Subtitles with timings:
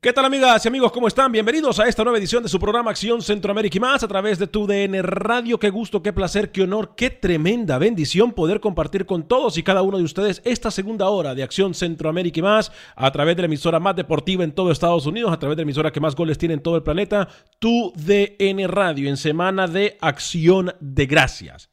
[0.00, 0.92] ¿Qué tal amigas y amigos?
[0.92, 1.32] ¿Cómo están?
[1.32, 4.46] Bienvenidos a esta nueva edición de su programa Acción Centroamérica y más a través de
[4.46, 5.58] tu DN Radio.
[5.58, 9.82] Qué gusto, qué placer, qué honor, qué tremenda bendición poder compartir con todos y cada
[9.82, 13.46] uno de ustedes esta segunda hora de Acción Centroamérica y más a través de la
[13.46, 16.38] emisora más deportiva en todo Estados Unidos, a través de la emisora que más goles
[16.38, 17.26] tiene en todo el planeta,
[17.58, 21.70] tu DN Radio, en semana de Acción de Gracias.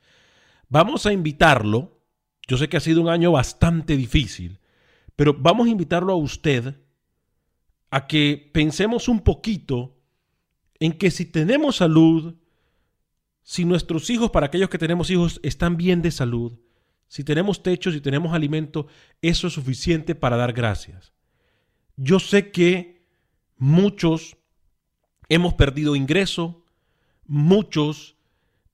[0.68, 2.02] Vamos a invitarlo,
[2.48, 4.62] yo sé que ha sido un año bastante difícil,
[5.16, 6.85] pero vamos a invitarlo a usted
[7.96, 9.96] a que pensemos un poquito
[10.82, 12.36] en que si tenemos salud,
[13.42, 16.60] si nuestros hijos, para aquellos que tenemos hijos, están bien de salud,
[17.08, 18.88] si tenemos techo, si tenemos alimento,
[19.22, 21.14] eso es suficiente para dar gracias.
[21.96, 23.08] Yo sé que
[23.56, 24.36] muchos
[25.30, 26.66] hemos perdido ingreso,
[27.26, 28.18] muchos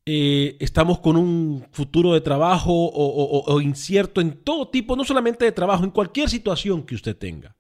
[0.07, 5.51] eh, estamos con un futuro de trabajo o, incierto en todo tipo, no solamente de
[5.51, 7.55] trabajo, en cualquier situación que usted tenga.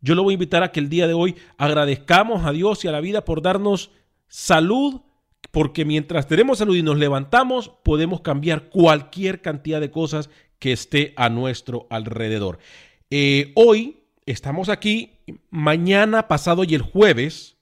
[0.00, 2.88] Yo lo voy a invitar a que el día de hoy agradezcamos a Dios y
[2.88, 3.90] a la vida por darnos
[4.28, 5.00] salud,
[5.50, 11.14] porque mientras tenemos salud y nos levantamos, podemos cambiar cualquier cantidad de cosas que esté
[11.16, 12.58] a nuestro alrededor.
[13.10, 15.20] Eh, hoy estamos aquí,
[15.50, 17.56] mañana, pasado y el jueves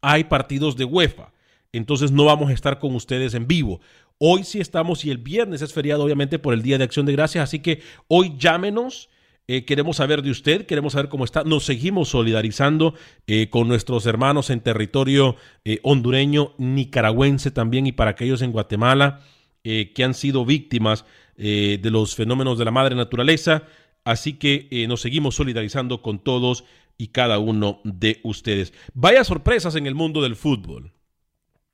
[0.00, 1.32] hay partidos de UEFA,
[1.72, 3.80] entonces no vamos a estar con ustedes en vivo.
[4.18, 7.12] Hoy sí estamos y el viernes es feriado obviamente por el Día de Acción de
[7.12, 9.08] Gracias, así que hoy llámenos
[9.48, 11.42] eh, queremos saber de usted, queremos saber cómo está.
[11.42, 12.94] Nos seguimos solidarizando
[13.26, 19.20] eh, con nuestros hermanos en territorio eh, hondureño, nicaragüense también y para aquellos en Guatemala
[19.64, 21.04] que han sido víctimas
[21.36, 23.62] de los fenómenos de la madre naturaleza.
[24.02, 26.64] Así que nos seguimos solidarizando con todos
[26.98, 28.72] y cada uno de ustedes.
[28.92, 30.92] Vaya sorpresas en el mundo del fútbol.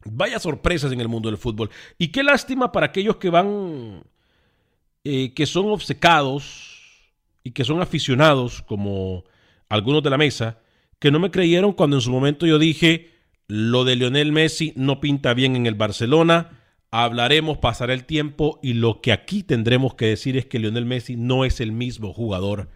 [0.04, 1.70] Vaya sorpresas en el mundo del fútbol.
[1.96, 4.04] Y qué lástima para aquellos que van,
[5.02, 6.77] que son obcecados
[7.48, 9.24] y que son aficionados, como
[9.70, 10.58] algunos de la mesa,
[10.98, 13.08] que no me creyeron cuando en su momento yo dije,
[13.46, 16.60] lo de Lionel Messi no pinta bien en el Barcelona,
[16.90, 21.16] hablaremos, pasará el tiempo y lo que aquí tendremos que decir es que Lionel Messi
[21.16, 22.68] no es el mismo jugador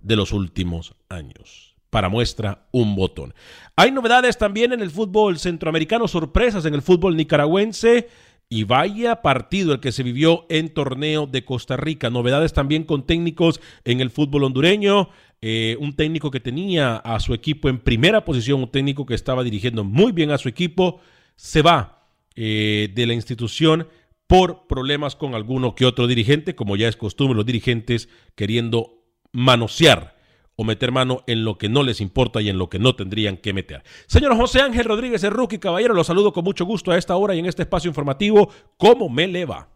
[0.00, 1.74] de los últimos años.
[1.90, 3.34] Para muestra, un botón.
[3.74, 8.08] Hay novedades también en el fútbol centroamericano, sorpresas en el fútbol nicaragüense.
[8.48, 12.10] Y vaya partido el que se vivió en torneo de Costa Rica.
[12.10, 15.08] Novedades también con técnicos en el fútbol hondureño.
[15.40, 19.42] Eh, un técnico que tenía a su equipo en primera posición, un técnico que estaba
[19.42, 21.00] dirigiendo muy bien a su equipo,
[21.36, 23.88] se va eh, de la institución
[24.26, 29.02] por problemas con alguno que otro dirigente, como ya es costumbre, los dirigentes queriendo
[29.32, 30.13] manosear
[30.56, 33.36] o meter mano en lo que no les importa y en lo que no tendrían
[33.36, 33.82] que meter.
[34.06, 37.34] Señor José Ángel Rodríguez, el rookie caballero, lo saludo con mucho gusto a esta hora
[37.34, 38.48] y en este espacio informativo.
[38.76, 39.68] ¿Cómo me le va?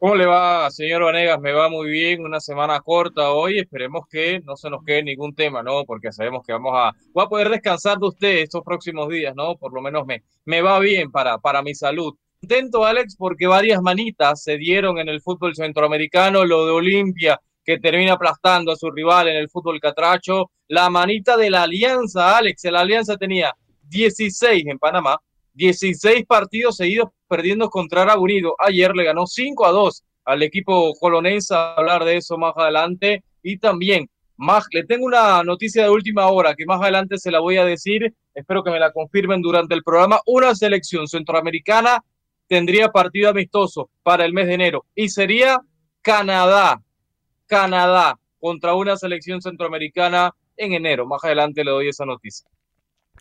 [0.00, 1.38] ¿Cómo le va, señor Vanegas?
[1.42, 3.58] Me va muy bien, una semana corta hoy.
[3.58, 5.84] Esperemos que no se nos quede ningún tema, ¿no?
[5.84, 9.56] Porque sabemos que vamos a, voy a poder descansar de usted estos próximos días, ¿no?
[9.56, 12.14] Por lo menos me, me va bien para, para mi salud.
[12.40, 17.78] Contento, Alex, porque varias manitas se dieron en el fútbol centroamericano, lo de Olimpia, que
[17.78, 22.64] termina aplastando a su rival en el fútbol catracho, la manita de la Alianza, Alex,
[22.64, 23.54] la Alianza tenía
[23.88, 25.18] 16 en Panamá,
[25.54, 28.54] 16 partidos seguidos perdiendo contra Árabe Unido.
[28.58, 33.24] Ayer le ganó 5 a 2 al equipo colonense, a hablar de eso más adelante.
[33.42, 37.40] Y también, más, le tengo una noticia de última hora que más adelante se la
[37.40, 38.14] voy a decir.
[38.34, 40.20] Espero que me la confirmen durante el programa.
[40.26, 42.02] Una selección centroamericana
[42.46, 45.60] tendría partido amistoso para el mes de enero y sería
[46.02, 46.80] Canadá.
[47.50, 51.04] Canadá contra una selección centroamericana en enero.
[51.04, 52.48] Más adelante le doy esa noticia.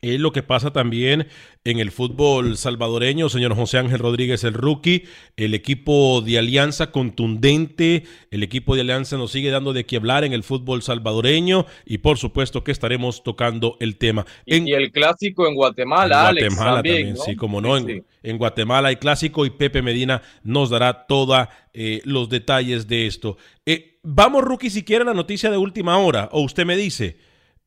[0.01, 1.27] Es lo que pasa también
[1.65, 5.03] en el fútbol salvadoreño, señor José Ángel Rodríguez, el rookie,
[5.35, 10.23] el equipo de Alianza contundente, el equipo de Alianza nos sigue dando de qué hablar
[10.23, 14.25] en el fútbol salvadoreño y por supuesto que estaremos tocando el tema.
[14.45, 19.45] y el clásico en Guatemala, en Guatemala también, sí, como no, En, Guatemala hay clásico
[19.45, 23.37] y Pepe Medina nos dará todos eh, los detalles de esto.
[23.65, 27.17] Eh, vamos, rookie, si quiere la noticia de última hora, o usted me dice.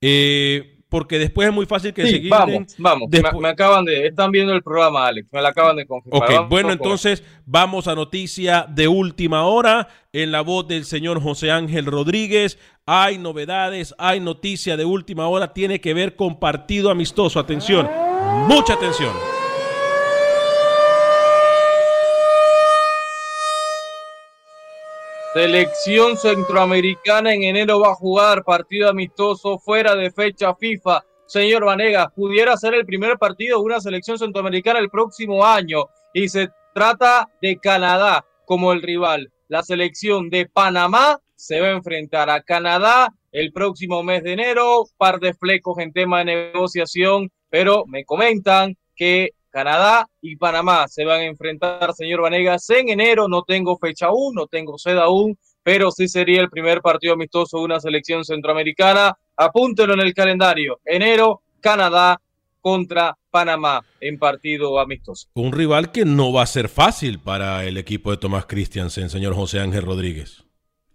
[0.01, 3.09] Eh, porque después es muy fácil que sí, Vamos, vamos.
[3.41, 4.09] Me, acaban de.
[4.09, 5.27] Están viendo el programa, Alex.
[5.33, 6.23] Me la acaban de confirmar.
[6.23, 11.51] Ok, bueno, entonces vamos a noticia de última hora en la voz del señor José
[11.51, 12.59] Ángel Rodríguez.
[12.85, 15.55] Hay novedades, hay noticia de última hora.
[15.55, 17.41] Tiene que ver con partido amistoso.
[17.41, 17.89] Atención,
[18.47, 19.42] mucha atención.
[25.33, 31.03] Selección centroamericana en enero va a jugar partido amistoso fuera de fecha FIFA.
[31.25, 36.29] Señor Vanegas, pudiera ser el primer partido de una selección centroamericana el próximo año y
[36.29, 39.33] se trata de Canadá como el rival.
[39.49, 44.85] La selección de Panamá se va a enfrentar a Canadá el próximo mes de enero.
[44.99, 51.05] Par de flecos en tema de negociación, pero me comentan que Canadá y Panamá se
[51.05, 53.29] van a enfrentar, señor Vanegas, en enero.
[53.29, 57.59] No tengo fecha aún, no tengo sede aún, pero sí sería el primer partido amistoso
[57.59, 59.17] de una selección centroamericana.
[59.37, 60.81] Apúntelo en el calendario.
[60.85, 62.21] Enero, Canadá
[62.63, 65.29] contra Panamá en partido amistoso.
[65.35, 69.35] Un rival que no va a ser fácil para el equipo de Tomás Christiansen, señor
[69.35, 70.45] José Ángel Rodríguez.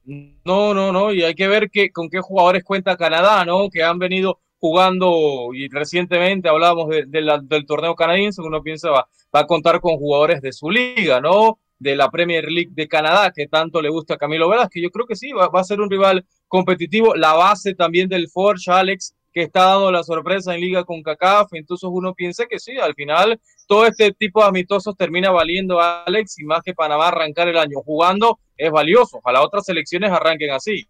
[0.06, 3.70] No, no, no, y hay que ver que, con qué jugadores cuenta Canadá, ¿no?
[3.70, 9.48] Que han venido jugando y recientemente hablábamos del torneo canadiense, uno piensa va, va, a
[9.48, 11.60] contar con jugadores de su liga, ¿no?
[11.80, 15.06] De la Premier League de Canadá, que tanto le gusta a Camilo que Yo creo
[15.06, 17.14] que sí, va, va, a ser un rival competitivo.
[17.16, 21.54] La base también del Forge, Alex, que está dando la sorpresa en liga con CACAF.
[21.54, 26.04] Entonces uno piensa que sí, al final todo este tipo de amistosos termina valiendo a
[26.04, 29.18] Alex y más que Panamá arrancar el año jugando es valioso.
[29.18, 30.88] Ojalá otras selecciones arranquen así.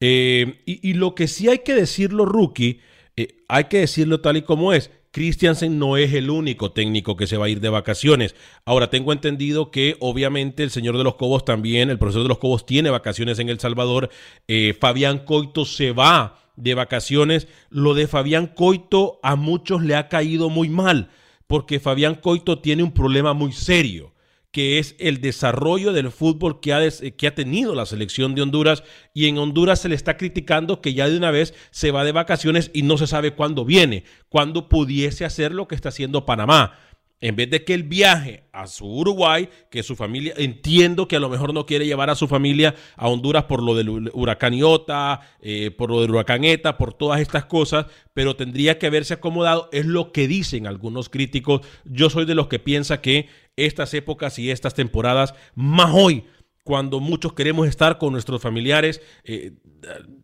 [0.00, 2.80] Eh, y, lo que sí hay que decirlo, rookie,
[3.16, 7.28] eh, hay que decirlo tal y como es Christiansen no es el único técnico que
[7.28, 8.34] se va a ir de vacaciones.
[8.64, 12.38] Ahora, tengo entendido que obviamente el señor de los Cobos también, el profesor de los
[12.38, 14.10] Cobos tiene vacaciones en El Salvador.
[14.48, 17.46] Eh, Fabián Coito se va de vacaciones.
[17.70, 21.10] Lo de Fabián Coito a muchos le ha caído muy mal,
[21.46, 24.13] porque Fabián Coito tiene un problema muy serio
[24.54, 26.80] que es el desarrollo del fútbol que ha,
[27.16, 28.84] que ha tenido la selección de Honduras.
[29.12, 32.12] Y en Honduras se le está criticando que ya de una vez se va de
[32.12, 36.78] vacaciones y no se sabe cuándo viene, cuándo pudiese hacer lo que está haciendo Panamá
[37.20, 41.20] en vez de que él viaje a su Uruguay, que su familia, entiendo que a
[41.20, 45.20] lo mejor no quiere llevar a su familia a Honduras por lo del huracán Iota,
[45.40, 49.70] eh, por lo del huracán Eta, por todas estas cosas, pero tendría que haberse acomodado,
[49.72, 51.62] es lo que dicen algunos críticos.
[51.84, 56.24] Yo soy de los que piensa que estas épocas y estas temporadas, más hoy,
[56.62, 59.52] cuando muchos queremos estar con nuestros familiares, eh,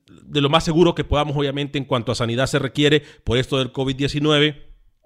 [0.06, 3.58] de lo más seguro que podamos, obviamente, en cuanto a sanidad se requiere por esto
[3.58, 4.56] del COVID-19.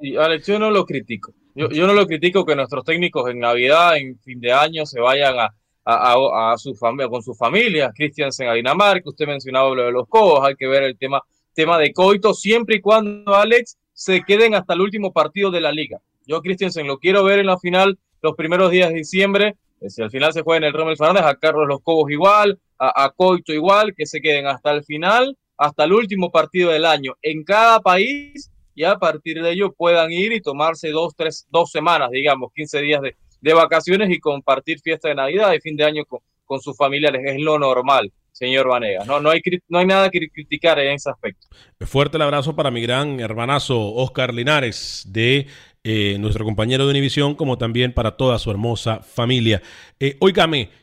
[0.01, 3.39] Y Alex, yo no lo critico yo, yo, no lo critico que nuestros técnicos en
[3.39, 8.49] Navidad, en fin de año, se vayan a, a, su familia, con sus familias, Christiansen
[8.49, 11.23] a Dinamarca, usted mencionaba lo de los cobos, hay que ver el tema,
[11.55, 15.73] tema de coito, siempre y cuando, Alex, se queden hasta el último partido de la
[15.73, 16.01] liga.
[16.27, 20.03] Yo Christiansen lo quiero ver en la final los primeros días de diciembre, eh, si
[20.03, 23.11] al final se juega en el Rommel Fernández, a Carlos Los Cobos igual, a, a
[23.11, 27.15] Coito igual, que se queden hasta el final, hasta el último partido del año.
[27.23, 31.71] En cada país y a partir de ello puedan ir y tomarse dos, tres, dos
[31.71, 35.85] semanas, digamos, 15 días de, de vacaciones y compartir fiesta de Navidad y fin de
[35.85, 37.23] año con, con sus familiares.
[37.25, 39.07] Es lo normal, señor Vanegas.
[39.07, 41.47] No, no, hay, no hay nada que criticar en ese aspecto.
[41.81, 45.47] Fuerte el abrazo para mi gran hermanazo Oscar Linares de
[45.85, 49.63] eh, nuestro compañero de Univisión, como también para toda su hermosa familia.
[50.01, 50.19] Eh,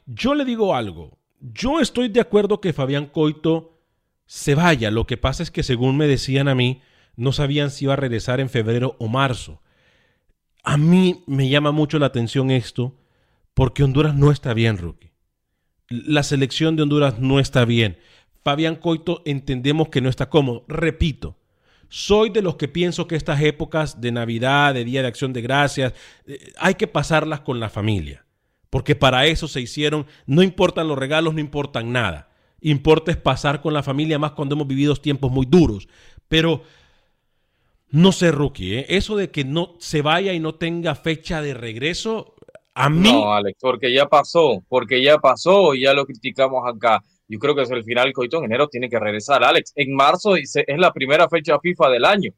[0.06, 1.18] yo le digo algo.
[1.40, 3.80] Yo estoy de acuerdo que Fabián Coito
[4.28, 4.92] se vaya.
[4.92, 6.82] Lo que pasa es que según me decían a mí,
[7.16, 9.62] no sabían si iba a regresar en febrero o marzo.
[10.64, 12.98] A mí me llama mucho la atención esto
[13.54, 15.12] porque Honduras no está bien, rookie.
[15.90, 17.98] La selección de Honduras no está bien.
[18.44, 20.66] Fabián Coito entendemos que no está cómodo.
[20.68, 21.38] Repito,
[21.90, 25.42] soy de los que pienso que estas épocas de Navidad, de Día de Acción de
[25.42, 25.94] Gracias,
[26.26, 28.26] eh, hay que pasarlas con la familia.
[28.70, 32.30] Porque para eso se hicieron, no importan los regalos, no importan nada.
[32.62, 35.90] Importa es pasar con la familia, más cuando hemos vivido tiempos muy duros.
[36.30, 36.64] Pero
[37.92, 38.86] no sé, rookie, ¿eh?
[38.90, 42.36] eso de que no se vaya y no tenga fecha de regreso,
[42.74, 43.12] a mí.
[43.12, 47.04] No, Alex, porque ya pasó, porque ya pasó y ya lo criticamos acá.
[47.28, 49.44] Yo creo que es el final Coito en enero tiene que regresar.
[49.44, 52.32] Alex, en marzo es la primera fecha FIFA del año.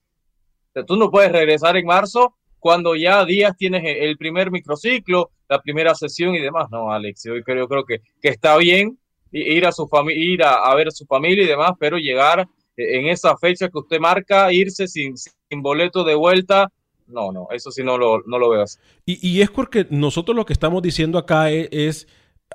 [0.87, 5.93] tú no puedes regresar en marzo cuando ya días tienes el primer microciclo, la primera
[5.93, 6.67] sesión y demás.
[6.71, 8.97] No, Alex, yo creo, creo que, está bien
[9.31, 13.07] ir a su familia, ir a ver a su familia y demás, pero llegar en
[13.07, 16.71] esa fecha que usted marca, irse sin, sin boleto de vuelta,
[17.07, 18.79] no, no, eso sí no lo, no lo veo así.
[19.05, 22.07] Y, es porque nosotros lo que estamos diciendo acá es, es,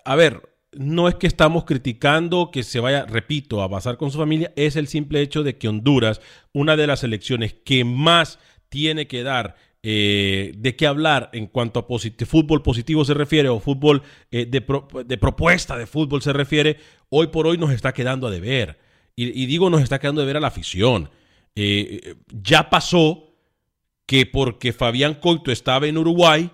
[0.04, 4.18] a ver, no es que estamos criticando que se vaya, repito, a pasar con su
[4.18, 6.20] familia, es el simple hecho de que Honduras,
[6.52, 11.80] una de las elecciones que más tiene que dar eh, de qué hablar en cuanto
[11.80, 11.86] a
[12.26, 16.78] fútbol positivo se refiere o fútbol eh, de, pro de propuesta de fútbol se refiere,
[17.10, 18.87] hoy por hoy nos está quedando a deber
[19.26, 21.10] y, digo nos está quedando de ver a la afición.
[21.56, 23.34] Eh, ya pasó
[24.06, 26.50] que porque Fabián Coito estaba en Uruguay,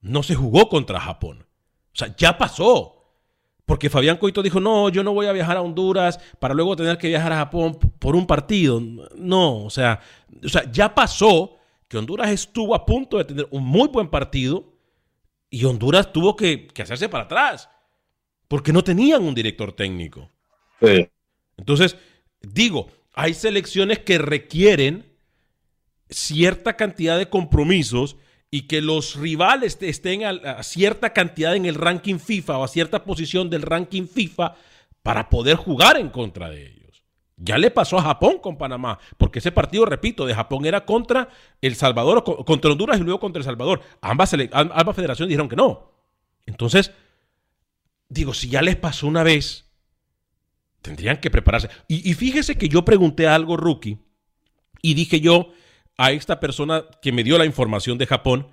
[0.00, 1.46] no se jugó contra Japón.
[1.92, 2.96] O sea, ya pasó.
[3.64, 6.98] Porque Fabián Coito dijo, no, yo no voy a viajar a Honduras para luego tener
[6.98, 8.80] que viajar a Japón por un partido.
[9.14, 10.00] No, o sea,
[10.42, 11.56] o sea, ya pasó
[11.86, 14.72] que Honduras estuvo a punto de tener un muy buen partido
[15.50, 17.68] y Honduras tuvo que, que hacerse para atrás
[18.48, 20.30] porque no tenían un director técnico.
[20.80, 21.08] Sí.
[21.58, 21.96] Entonces,
[22.42, 25.04] digo, hay selecciones que requieren
[26.10, 28.16] cierta cantidad de compromisos
[28.50, 33.04] y que los rivales estén a, cierta cantidad en el ranking FIFA o a cierta
[33.04, 34.54] posición del ranking FIFA
[35.02, 37.04] para poder jugar en contra de ellos.
[37.36, 41.28] Ya le pasó a Japón con Panamá, porque ese partido, repito, de Japón era contra
[41.60, 43.80] El Salvador, contra Honduras y luego contra El Salvador.
[44.00, 45.92] Ambas, ambas federaciones dijeron que no.
[46.46, 46.90] Entonces,
[48.08, 49.67] digo, si ya les pasó una vez,
[50.88, 51.68] Tendrían que prepararse.
[51.86, 53.98] Y, fíjese que yo pregunté algo, rookie,
[54.80, 55.52] y dije yo
[55.98, 58.48] a esta persona que me dio la información de Japón,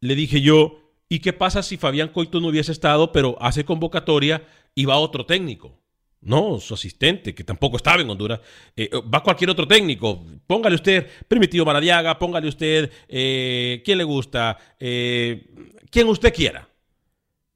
[0.00, 4.46] le dije yo, ¿y qué pasa si Fabián Coito no hubiese estado, pero hace convocatoria
[4.74, 5.80] y va otro técnico?
[6.20, 8.40] No, su asistente, que tampoco estaba en Honduras.
[8.76, 10.26] Eh, va cualquier otro técnico.
[10.46, 15.42] Póngale usted Primitivo Maradiaga, póngale usted eh, quién le gusta, eh,
[15.90, 16.68] quien usted quiera.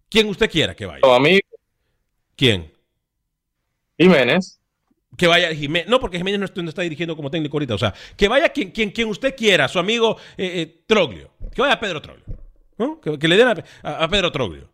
[0.09, 1.01] Quien usted quiera que vaya.
[1.05, 1.39] A mí.
[2.35, 2.72] ¿Quién?
[4.03, 4.61] Jiménez.
[5.17, 5.89] Que vaya Jiménez.
[5.89, 7.75] No, porque Jiménez no está, dirigiendo como técnico ahorita.
[7.75, 11.31] O sea, que vaya quien, quien, quien usted quiera, su amigo eh, eh, Troglio.
[11.55, 12.25] Que vaya Pedro Troglio.
[13.19, 14.73] Que, le den a, Pedro Troglio.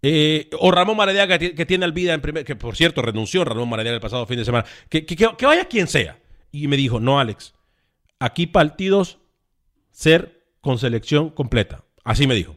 [0.00, 2.44] Eh, o Ramón Maradiaga, que, tiene al vida en primer.
[2.44, 4.64] Que por cierto renunció Ramón Maradiaga el pasado fin de semana.
[4.88, 6.18] Que, que vaya quien sea.
[6.50, 7.54] Y me dijo, no, Alex.
[8.18, 9.18] Aquí partidos
[9.90, 11.84] ser con selección completa.
[12.04, 12.56] Así me dijo.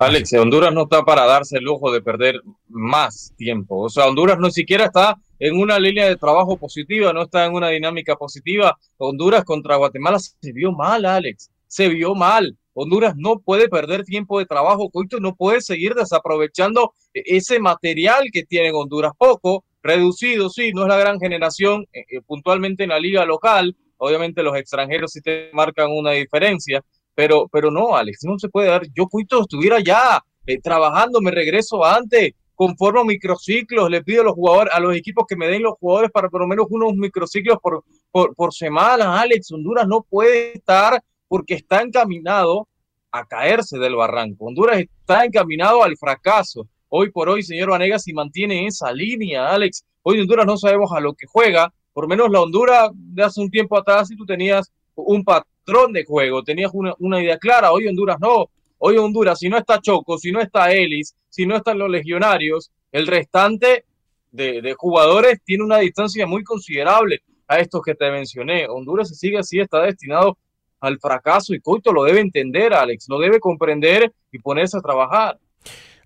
[0.00, 3.80] Alex, Honduras no está para darse el lujo de perder más tiempo.
[3.82, 7.52] O sea, Honduras no siquiera está en una línea de trabajo positiva, no está en
[7.52, 8.78] una dinámica positiva.
[8.96, 11.50] Honduras contra Guatemala se vio mal, Alex.
[11.66, 12.56] Se vio mal.
[12.72, 14.88] Honduras no puede perder tiempo de trabajo.
[14.88, 19.12] Coito no puede seguir desaprovechando ese material que tiene Honduras.
[19.18, 23.76] Poco, reducido, sí, no es la gran generación eh, eh, puntualmente en la liga local.
[23.98, 26.82] Obviamente los extranjeros sí te marcan una diferencia,
[27.20, 28.80] pero, pero no, Alex, no se puede dar.
[28.94, 34.32] Yo, Cuito, estuviera ya eh, trabajando, me regreso antes, conformo microciclos, le pido a los
[34.32, 37.58] jugadores, a los equipos que me den los jugadores para por lo menos unos microciclos
[37.60, 39.20] por, por, por semana.
[39.20, 42.68] Alex, Honduras no puede estar porque está encaminado
[43.12, 44.46] a caerse del barranco.
[44.46, 46.66] Honduras está encaminado al fracaso.
[46.88, 51.00] Hoy por hoy, señor Vanegas, si mantiene esa línea, Alex, hoy Honduras no sabemos a
[51.00, 51.70] lo que juega.
[51.92, 55.49] Por menos la Honduras de hace un tiempo atrás, si tú tenías un patrón
[55.92, 57.72] de juego, tenías una, idea clara.
[57.72, 58.50] Hoy Honduras no.
[58.78, 62.72] Hoy Honduras, si no está Choco, si no está Ellis, si no están los legionarios,
[62.90, 63.84] el restante
[64.32, 68.66] de, de, jugadores tiene una distancia muy considerable a estos que te mencioné.
[68.68, 70.38] Honduras se sigue así, está destinado
[70.80, 75.38] al fracaso y Coito lo debe entender, Alex, lo debe comprender y ponerse a trabajar.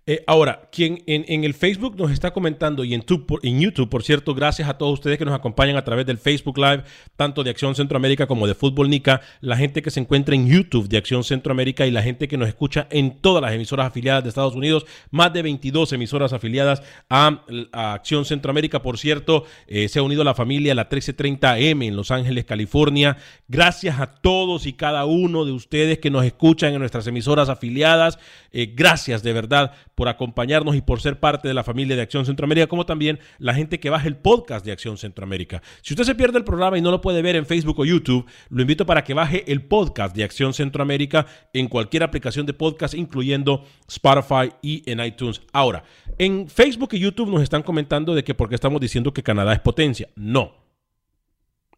[0.07, 4.69] Eh, ahora, quien en, el Facebook nos está comentando y en, YouTube, por cierto, gracias
[4.69, 6.85] a todos ustedes que nos acompañan a través del Facebook Live,
[7.17, 10.89] tanto de Acción Centroamérica como de Fútbol Nica, la gente que se encuentra en YouTube
[10.89, 14.29] de Acción Centroamérica y la gente que nos escucha en todas las emisoras afiliadas de
[14.29, 17.41] Estados Unidos, más de 22 emisoras afiliadas a,
[17.73, 18.83] Acción Centroamérica.
[18.83, 23.17] Por cierto, eh, se ha unido la familia la 1330M en Los Ángeles, California.
[23.49, 28.19] Gracias a todos y cada uno de ustedes que nos escuchan en nuestras emisoras afiliadas.
[28.53, 32.27] Eh, gracias de verdad por acompañarnos y por ser parte de la familia de Acción
[32.27, 35.63] Centroamérica, como también la gente que baja el podcast de Acción Centroamérica.
[35.83, 38.27] Si usted se pierde el programa y no lo puede ver en Facebook o YouTube,
[38.49, 42.95] lo invito para que baje el podcast de Acción Centroamérica en cualquier aplicación de podcast,
[42.95, 45.43] incluyendo Spotify y en iTunes.
[45.53, 45.85] Ahora,
[46.19, 49.61] en Facebook y YouTube nos están comentando de que porque estamos diciendo que Canadá es
[49.61, 50.09] potencia.
[50.17, 50.53] No.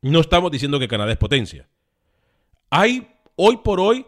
[0.03, 1.69] No estamos diciendo que Canadá es potencia.
[2.71, 4.07] Hay hoy por hoy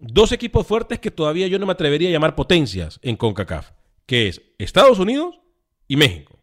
[0.00, 3.72] dos equipos fuertes que todavía yo no me atrevería a llamar potencias en CONCACAF,
[4.06, 5.40] que es Estados Unidos
[5.86, 6.38] y México.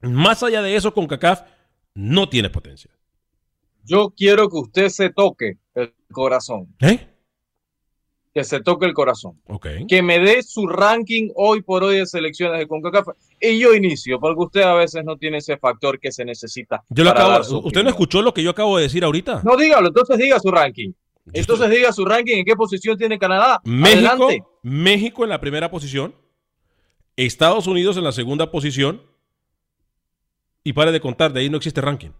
[0.00, 1.42] Más allá de eso, CONCACAF
[1.94, 2.90] no tiene potencia.
[3.84, 6.68] Yo quiero que usted se toque el corazón.
[6.80, 7.08] ¿Eh?
[8.34, 9.40] Que se toque el corazón.
[9.46, 9.66] Ok.
[9.88, 13.08] Que me dé su ranking hoy por hoy de selecciones de CONCACAF.
[13.40, 16.84] Y yo inicio, porque usted a veces no tiene ese factor que se necesita.
[16.90, 19.42] Yo lo acabo, ¿Usted no escuchó lo que yo acabo de decir ahorita?
[19.42, 20.92] No, dígalo, entonces diga su ranking.
[21.32, 23.60] Entonces diga su ranking, ¿en qué posición tiene Canadá?
[23.64, 24.28] México,
[24.62, 26.14] México en la primera posición,
[27.16, 29.02] Estados Unidos en la segunda posición,
[30.64, 32.10] y pare de contar, de ahí no existe ranking.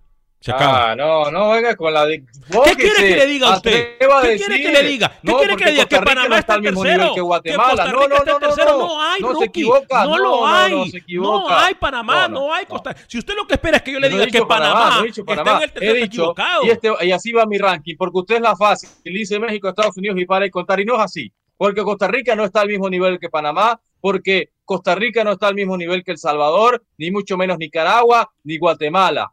[0.40, 0.92] Se acaba.
[0.92, 2.24] Ah, no, no, venga con la de...
[2.64, 3.98] ¿Qué quiere que le diga a usted?
[3.98, 5.12] ¿Qué quiere que le diga?
[5.20, 5.86] ¿Qué quiere que le diga?
[5.86, 7.14] Que Panamá está, al mismo tercero.
[7.14, 7.84] Que Guatemala.
[7.86, 10.04] no, no, no, no, no, hay, no se equivoca.
[10.04, 10.92] No, lo hay.
[11.08, 14.08] No, hay Panamá, no, hay Costa Si usted lo que espera es que yo le
[14.08, 16.64] diga que Panamá, está en el tercero equivocado.
[16.64, 18.88] Y, este, y así va mi ranking, porque usted es la fácil.
[19.04, 20.78] Dice México, Estados Unidos y para de contar.
[20.78, 21.32] Y no es así.
[21.56, 25.48] Porque Costa Rica no está al mismo nivel que Panamá, porque Costa Rica no está
[25.48, 29.32] al mismo nivel que El Salvador, ni mucho menos Nicaragua, ni Guatemala.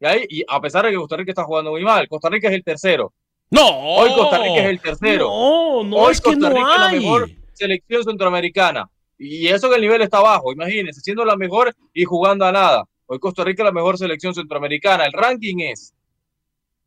[0.00, 2.48] Y, ahí, y a pesar de que Costa Rica está jugando muy mal, Costa Rica
[2.48, 3.12] es el tercero.
[3.50, 3.68] No.
[3.68, 5.28] Hoy Costa Rica es el tercero.
[5.28, 6.96] No, no Hoy es Costa que no Rica hay.
[6.98, 8.90] es la mejor selección centroamericana.
[9.18, 12.84] Y eso que el nivel está bajo, imagínense, siendo la mejor y jugando a nada.
[13.06, 15.04] Hoy Costa Rica es la mejor selección centroamericana.
[15.04, 15.92] El ranking es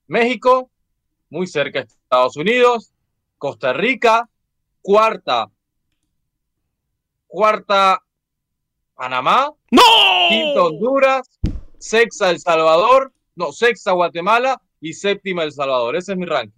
[0.07, 0.71] México,
[1.29, 2.91] muy cerca de Estados Unidos,
[3.37, 4.27] Costa Rica,
[4.81, 5.49] cuarta,
[7.27, 8.01] cuarta
[8.95, 9.81] Panamá, ¡No!
[10.29, 11.29] quinta Honduras,
[11.83, 15.95] sexta El Salvador, no, sexta Guatemala y séptima El Salvador.
[15.95, 16.57] Ese es mi ranking.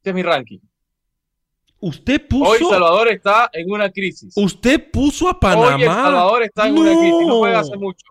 [0.00, 0.58] Ese es mi ranking.
[1.80, 2.50] Usted puso.
[2.50, 4.32] Hoy Salvador está en una crisis.
[4.36, 5.74] Usted puso a Panamá.
[5.76, 6.80] Hoy El Salvador está en no.
[6.80, 7.26] una crisis.
[7.26, 8.06] No juega hace mucho.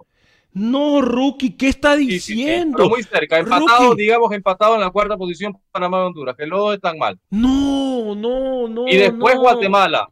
[0.55, 2.77] No, Rookie, ¿qué está Sí, sí, sí, diciendo?
[2.77, 3.39] pero muy cerca.
[3.39, 4.03] Empatado, Rookie.
[4.03, 7.19] digamos, empatado en la cuarta posición Panamá y Honduras, que los dos están mal.
[7.31, 8.87] No, no, no.
[8.87, 9.41] y después no.
[9.41, 10.07] Guatemala.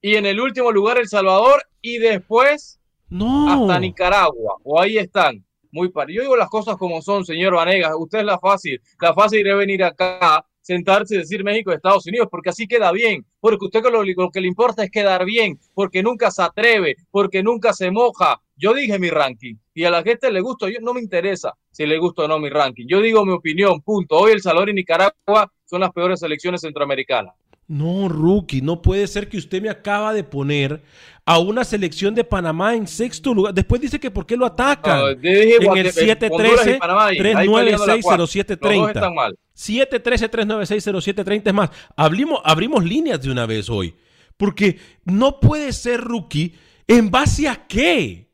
[0.00, 1.62] Y en el último lugar El Salvador.
[1.82, 2.80] Y después
[3.12, 3.48] No.
[3.48, 4.56] hasta Nicaragua.
[4.64, 5.44] O ahí están.
[5.70, 6.08] Muy par.
[6.10, 7.92] Yo digo las cosas como son, señor Vanegas.
[7.96, 8.80] Usted es la fácil.
[9.00, 13.24] La fácil es venir acá, sentarse y decir México Estados Unidos, porque así queda bien.
[13.40, 17.42] Porque usted lo, lo que le importa es quedar bien, porque nunca se atreve, porque
[17.42, 18.40] nunca se moja.
[18.56, 21.84] Yo dije mi ranking y a la gente le gusta, yo no me interesa si
[21.84, 22.86] le gusta o no mi ranking.
[22.86, 24.18] Yo digo mi opinión, punto.
[24.18, 27.34] Hoy El Salvador y Nicaragua son las peores selecciones centroamericanas.
[27.72, 30.82] No, rookie, no puede ser que usted me acaba de poner
[31.24, 33.54] a una selección de Panamá en sexto lugar.
[33.54, 35.18] Después dice que por qué lo atacan.
[35.18, 35.92] Dije en el
[36.30, 38.18] Honduras y Panamá ahí, ahí peleando la cuarta.
[38.18, 38.88] Los dos 713-0730.
[38.88, 39.38] están mal.
[39.56, 41.70] 713-396-0730 es más.
[41.96, 43.94] Abrimos, abrimos líneas de una vez hoy.
[44.36, 46.54] Porque no puede ser rookie.
[46.86, 48.28] ¿En base a qué?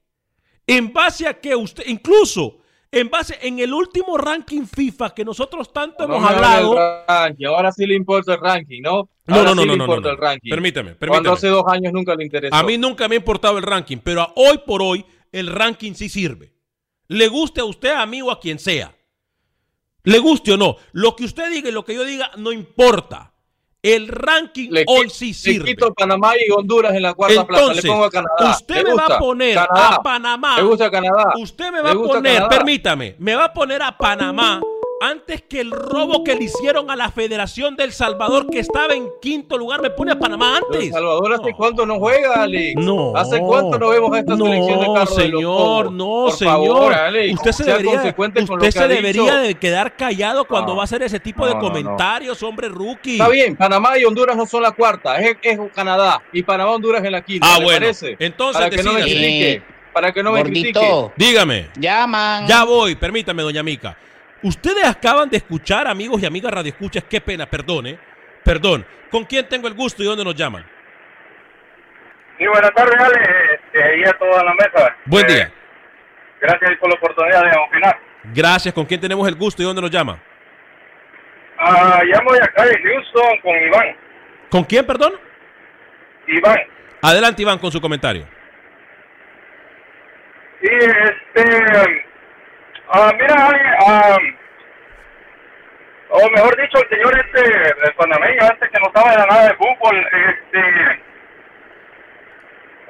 [0.66, 1.54] ¿En base a qué?
[1.54, 2.57] Usted, incluso,
[2.90, 7.04] en base en el último ranking FIFA que nosotros tanto No hemos hablado.
[7.06, 9.08] ranking, Ahora sí le importa el ranking, ¿no?
[9.26, 10.50] No, no, no, sí no, le no, el ranking.
[10.50, 11.34] Permítame, Cuando permítame.
[11.34, 12.54] hace dos años nunca le interesó.
[12.54, 15.92] A mí nunca me ha importado el ranking, pero a hoy por hoy el ranking
[15.92, 16.54] sí sirve.
[17.08, 18.94] Le guste a usted, a mí o a quien sea.
[20.04, 20.76] Le guste o no.
[20.92, 23.34] Lo que usted diga y lo que yo diga no importa.
[23.82, 25.64] El ranking le, hoy sí le sirve.
[25.68, 27.62] quito Panamá y Honduras en la cuarta plaza.
[27.62, 28.50] Entonces, Le pongo a Canadá.
[28.50, 29.94] usted ¿Le me va a poner Canadá.
[29.94, 30.56] a Panamá.
[30.56, 31.32] ¿Le gusta Canadá?
[31.40, 32.48] Usted me va ¿Le a poner, Canadá?
[32.48, 34.60] permítame, me va a poner a Panamá
[35.00, 39.06] antes que el robo que le hicieron a la Federación del Salvador, que estaba en
[39.20, 40.90] quinto lugar, me pone a Panamá El antes.
[40.92, 41.56] Salvador, ¿hace No.
[41.56, 42.74] cuánto no juega, Alex?
[42.82, 43.16] No.
[43.16, 46.32] ¿Hace cuánto no vemos a esta no, selección de Carlos de los señor, no, Por
[46.32, 46.52] señor.
[46.52, 50.76] favor, Alex, usted se debería, usted que se debería de quedar callado cuando No.
[50.76, 51.68] va a hacer ese tipo de No, no, no.
[51.68, 53.12] comentarios, hombre rookie.
[53.12, 56.20] Está bien, Panamá y Honduras no son la cuarta, es, es Canadá.
[56.32, 57.46] Y Panamá Honduras en la quinta.
[57.48, 57.80] Ah, ¿le bueno.
[57.80, 58.16] parece?
[58.18, 59.62] Entonces, para que no me critique.
[59.92, 60.72] Para que no me critique.
[60.78, 61.68] Gordito, Dígame.
[61.78, 62.46] llaman.
[62.46, 63.96] Ya voy, permítame, doña Mica.
[64.42, 67.98] Ustedes acaban de escuchar, amigos y amigas radioescuchas, qué pena, perdone,
[68.44, 68.86] perdón.
[69.10, 70.64] ¿Con quién tengo el gusto y dónde nos llaman?
[72.38, 73.20] Sí, buenas tardes, Ale.
[73.54, 74.96] Este, a toda la mesa.
[75.06, 75.52] Buen Eh, día.
[76.40, 77.98] Gracias por la oportunidad de opinar.
[78.34, 80.18] Gracias, ¿con quién tenemos el gusto y dónde nos llama?
[81.58, 83.96] Ah, llamo de acá de Houston con Iván.
[84.50, 85.14] ¿Con quién, perdón?
[86.28, 86.58] Iván.
[87.02, 88.24] Adelante, Iván, con su comentario.
[90.60, 92.07] Sí, este.
[92.90, 93.34] Ah, mira,
[93.86, 94.18] ah,
[96.10, 99.54] o mejor dicho, el señor este, el panameño, este que no sabe de nada de
[99.54, 101.02] fútbol, este.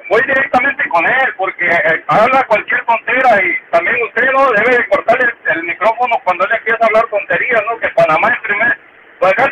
[0.09, 4.87] Voy directamente con él porque eh, habla cualquier tontera y también usted no debe de
[4.87, 7.77] cortarle el, el micrófono cuando él empieza a hablar tonterías, ¿no?
[7.77, 8.77] Que Panamá es primer.
[9.19, 9.51] Pues casi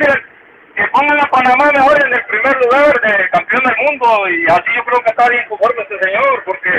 [0.77, 4.71] que pongan a Panamá mejor en el primer lugar de campeón del mundo y así
[4.75, 6.69] yo creo que está bien conforme este señor porque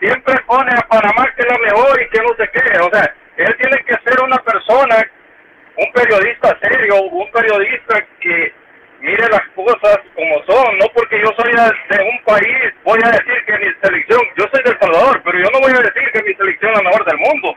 [0.00, 2.78] siempre pone a Panamá que es la mejor y que no sé qué.
[2.80, 4.96] O sea, él tiene que ser una persona,
[5.76, 8.52] un periodista serio, un periodista que
[9.00, 10.78] mire las cosas como son.
[10.78, 14.62] No porque yo soy de, un país voy a decir que mi selección, yo soy
[14.64, 17.18] del Salvador, pero yo no voy a decir que mi selección es la mejor del
[17.18, 17.54] mundo.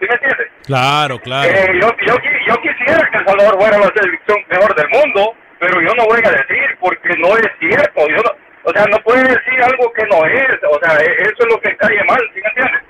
[0.00, 0.48] ¿Sí me entiendes?
[0.66, 1.48] Claro, claro.
[1.48, 2.14] Eh, yo, yo,
[2.46, 6.20] yo quisiera que El Salvador fuera la selección mejor del mundo, pero yo no voy
[6.24, 8.08] a decir porque no es cierto.
[8.08, 10.48] Yo no- o sea, no puede decir algo que no es.
[10.70, 12.82] O sea, e- eso es lo que cae mal, ¿sí me entiendes?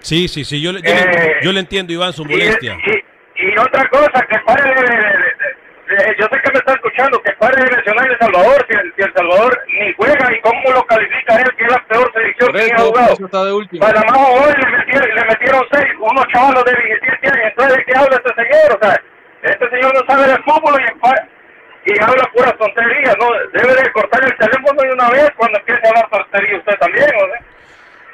[0.00, 2.76] Sí, sí, sí, yo, le- yo, le, Eh, yo le entiendo, Iván, su molestia.
[2.86, 6.72] y, y otra cosa, que pare de, de- de- de- yo sé que me está
[6.74, 10.40] escuchando, que pare de mencionar El Salvador, si el, si El Salvador ni juega y
[10.40, 13.12] cómo lo califica él, que es la peor selección que ha Correcto, jugado.
[13.14, 13.86] eso está de último.
[13.86, 17.46] Panamá hoy le metieron, le metieron seis, unos chavalos de 17 años.
[17.50, 18.78] Entonces, ¿de qué habla este señor?
[18.80, 19.02] O sea,
[19.42, 21.00] este señor no sabe de fútbol y,
[21.94, 23.26] y habla puras tonterías, ¿no?
[23.60, 27.04] Debe de cortar el teléfono de una vez cuando empiece a hablar tonterías usted también,
[27.06, 27.46] ¿o sea?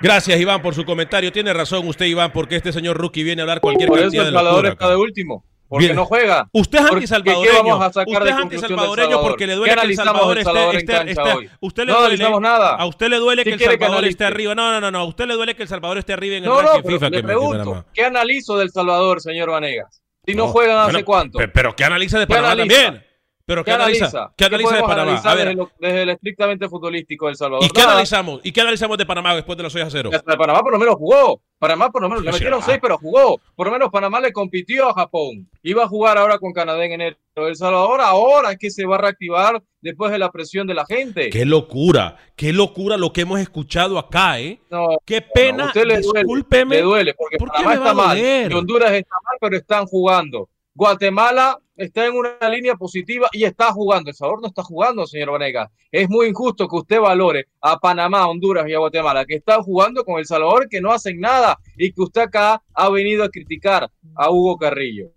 [0.01, 1.33] Gracias, Iván, por su comentario.
[1.33, 4.23] Tiene razón usted, Iván, porque este señor Rookie viene a hablar cualquier Por eso cantidad
[4.25, 5.45] de El Salvador está de último.
[5.67, 5.97] Porque Bien.
[5.97, 6.47] no juega.
[6.53, 7.51] Usted es antisalvadoreño.
[7.53, 9.31] ¿qué vamos a sacar usted es antisalvadoreño Salvador?
[9.31, 12.41] porque le ¿Qué duele que El Salvador Salvador esté- esté- usted le No duele, analizamos
[12.43, 12.77] nada.
[12.77, 14.55] A usted le duele ¿Qué que El quiere que Salvador esté arriba.
[14.55, 14.99] No, no, no, no.
[14.99, 16.97] A usted le duele que El Salvador esté arriba en el No, no, ranking pero
[16.99, 17.85] FIFA le que pregunto.
[17.95, 20.03] ¿qué analizo del Salvador, señor Vanegas?
[20.27, 21.39] Si no, No, juegan hace bueno, cuánto.
[21.39, 22.83] pe- Pero ¿qué analiza de ¿Qué Panamá analiza?
[22.85, 23.07] también?
[23.47, 24.07] ¿Pero qué, ¿Qué analiza?
[24.07, 24.33] analiza?
[24.37, 25.21] ¿Qué analiza de podemos Panamá?
[25.23, 27.65] A ver, desde, lo, desde el estrictamente futbolístico del Salvador?
[27.65, 27.93] ¿y qué Nada.
[27.93, 28.41] analizamos?
[28.43, 30.11] ¿Y qué analizamos de Panamá después de la 6 a 0?
[30.15, 31.43] Hasta Panamá por lo menos jugó.
[31.59, 32.65] Panamá por lo menos le metieron ah.
[32.65, 33.41] seis, pero jugó.
[33.55, 35.49] Por lo menos Panamá le compitió a Japón.
[35.63, 37.17] Iba a jugar ahora con Canadá en enero.
[37.37, 40.87] El Salvador ahora es que se va a reactivar después de la presión de la
[40.87, 41.31] gente.
[41.31, 44.61] Qué locura, qué locura lo que hemos escuchado acá, ¿eh?
[44.71, 48.19] No, Qué pena, a usted le duele, le duele, porque ¿Por qué Panamá está mal,
[48.19, 50.49] y Honduras está mal, pero están jugando.
[50.75, 54.11] Guatemala está en una línea positiva y está jugando.
[54.11, 55.71] El Salvador no está jugando, señor Vanegas.
[55.93, 60.05] Es muy injusto que usted valore a Panamá, Honduras y a Guatemala, que están jugando
[60.05, 63.89] con El Salvador, que no hacen nada, y que usted acá ha venido a criticar
[64.17, 65.13] a Hugo Carrillo.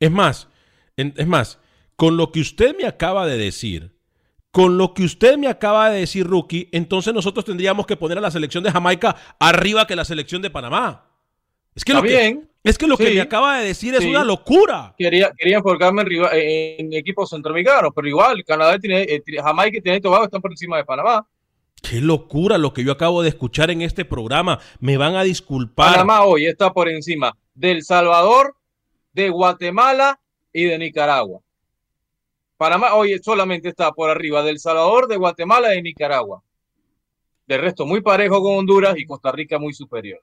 [0.00, 0.48] Es más,
[0.96, 1.60] es más,
[1.94, 3.96] con lo que usted me acaba de decir,
[4.50, 8.20] con lo que usted me acaba de decir, Rookie, entonces nosotros tendríamos que poner a
[8.20, 11.07] la selección de Jamaica arriba que la selección de Panamá.
[11.74, 12.50] Es que Está lo que, bien.
[12.64, 14.08] es que, lo que me acaba de decir es Sí.
[14.10, 14.94] una locura.
[14.98, 19.80] Quería, quería enfocarme en, en equipos centroamericanos, pero igual, Canadá tiene, eh, tiene- Jamaica y
[19.80, 21.26] Trinidad y Tobago están por encima de Panamá.
[21.80, 24.58] Qué locura lo que yo acabo de escuchar en este programa.
[24.80, 25.92] Me van a disculpar.
[25.92, 28.56] Panamá hoy está por encima del Salvador,
[29.12, 30.18] de Guatemala
[30.52, 31.40] y de Nicaragua.
[32.56, 36.42] Panamá hoy solamente está por arriba del Salvador, de Guatemala y de Nicaragua.
[37.46, 40.20] De resto, muy parejo con Honduras y Costa Rica muy superior.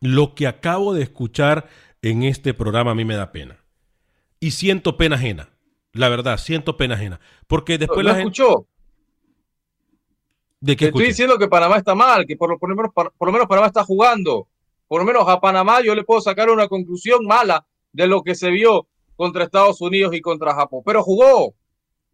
[0.00, 1.68] Lo que acabo de escuchar
[2.02, 3.58] en este programa a mí me da pena.
[4.40, 5.50] Y siento pena ajena.
[5.92, 7.20] La verdad, siento pena ajena.
[7.46, 8.30] Porque después ¿Lo la gente.
[8.30, 8.66] escuchó?
[10.60, 12.92] ¿De qué Te estoy diciendo que Panamá está mal, que por lo, por lo menos,
[12.92, 14.48] por lo menos Panamá está jugando.
[14.88, 18.34] Por lo menos a Panamá yo le puedo sacar una conclusión mala de lo que
[18.34, 20.82] se vio contra Estados Unidos y contra Japón.
[20.84, 21.54] Pero jugó,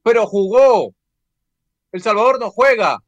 [0.03, 0.93] pero jugó.
[1.93, 3.03] El Salvador no juega.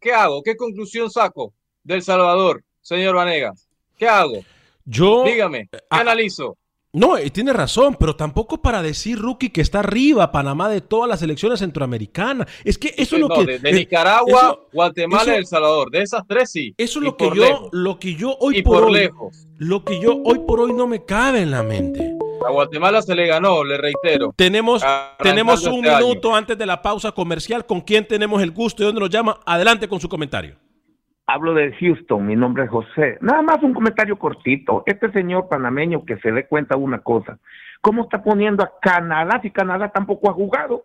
[0.00, 0.42] ¿Qué hago?
[0.42, 3.68] ¿Qué conclusión saco del Salvador, señor Vanegas?
[3.96, 4.44] ¿Qué hago?
[4.84, 5.24] Yo.
[5.24, 6.56] Dígame, ¿qué ah, analizo?
[6.92, 11.08] No, eh, tiene razón, pero tampoco para decir, Rookie, que está arriba Panamá de todas
[11.10, 12.46] las selecciones centroamericanas.
[12.64, 13.44] Es que eso es lo No, que.
[13.44, 15.90] de, de Nicaragua, eso- Guatemala eso- y El Salvador.
[15.90, 16.74] De esas tres sí.
[16.78, 17.68] Eso es Y lo que yo, lejos.
[17.72, 19.46] lo que yo hoy Y por, por hoy, lejos.
[19.58, 22.16] lo que yo hoy por hoy no me cabe en la mente.
[22.46, 24.32] A Guatemala se le ganó, le reitero.
[24.36, 24.82] Tenemos,
[25.22, 26.06] tenemos un este año.
[26.06, 27.66] minuto antes de la pausa comercial.
[27.66, 29.40] ¿Con quién tenemos el gusto y dónde nos llama?
[29.44, 30.56] Adelante con su comentario.
[31.28, 33.18] Hablo de Houston, mi nombre es José.
[33.20, 34.84] Nada más un comentario cortito.
[34.86, 37.38] Este señor panameño que se dé cuenta de una cosa.
[37.80, 40.84] ¿Cómo está poniendo a Canadá si Canadá tampoco ha jugado?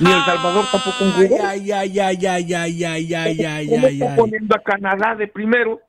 [0.00, 1.36] Ni El Salvador tampoco jugó.
[1.46, 5.80] Ay, ay, ay, ay, ay, ay, ay, ay, ¿Cómo está poniendo a Canadá de primero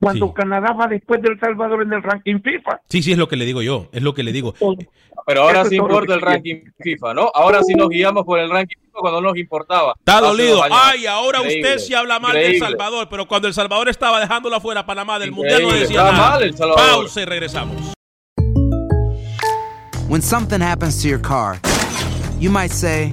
[0.00, 0.32] cuando Sí.
[0.34, 2.80] Canadá va después del Salvador en el ranking FIFA?
[2.88, 3.88] Sí, sí, es lo que le digo yo.
[3.92, 4.54] Es lo que le digo.
[5.26, 7.30] Pero ahora Eso sí importa el ranking FIFA, ¿no?
[7.34, 9.94] Ahora sí nos guiamos por el ranking FIFA cuando no nos importaba.
[9.98, 10.62] Está dolido.
[10.70, 12.68] Ay, ahora Increíble, usted sí habla mal de El increíble.
[12.68, 16.12] Salvador, pero cuando El Salvador estaba dejándolo afuera Panamá del Mundial no Increíble, decía está
[16.12, 16.30] nada.
[16.30, 16.90] mal El Salvador.
[16.90, 17.92] Pausa y regresamos.
[20.08, 21.58] When something happens to your car,
[22.38, 23.12] you might say,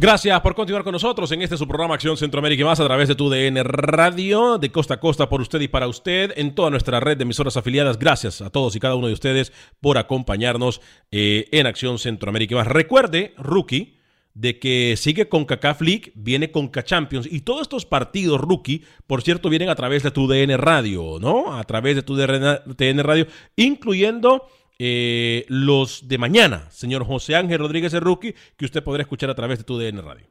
[0.00, 3.06] Gracias por continuar con nosotros en este su programa Acción Centroamérica y más a través
[3.06, 6.70] de tu DN Radio, de costa a costa por usted y para usted, en toda
[6.70, 7.98] nuestra red de emisoras afiliadas.
[7.98, 12.56] Gracias a todos y cada uno de ustedes por acompañarnos eh, en Acción Centroamérica y
[12.56, 12.66] más.
[12.66, 13.98] Recuerde, rookie,
[14.32, 19.20] de que sigue con CACAF League, viene con Champions y todos estos partidos rookie, por
[19.20, 21.54] cierto, vienen a través de tu DN Radio, ¿no?
[21.54, 24.46] A través de tu DN Radio, incluyendo
[24.82, 29.58] eh, los de mañana, señor José Ángel Rodríguez rookie, que usted podrá escuchar a través
[29.58, 30.26] de tu DN Radio.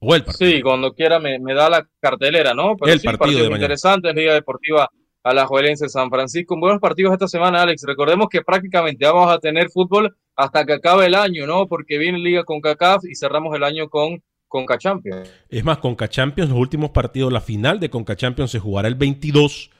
[0.00, 0.50] O el partido.
[0.50, 2.76] Sí, cuando quiera me, me da la cartelera, ¿no?
[2.76, 3.64] Pero El sí, partido partidos de mañana.
[3.66, 4.90] interesantes, Liga Deportiva
[5.22, 6.58] Alajuelense San Francisco.
[6.58, 7.84] Buenos partidos esta semana, Alex.
[7.86, 11.68] Recordemos que prácticamente vamos a tener fútbol hasta que acabe el año, ¿no?
[11.68, 15.32] Porque viene Liga con CACAF y cerramos el año con Conca Champions.
[15.48, 18.96] Es más, Conca Champions, los últimos partidos, la final de Conca Champions se jugará el
[18.96, 19.70] 22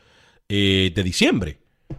[0.49, 1.59] eh, de diciembre,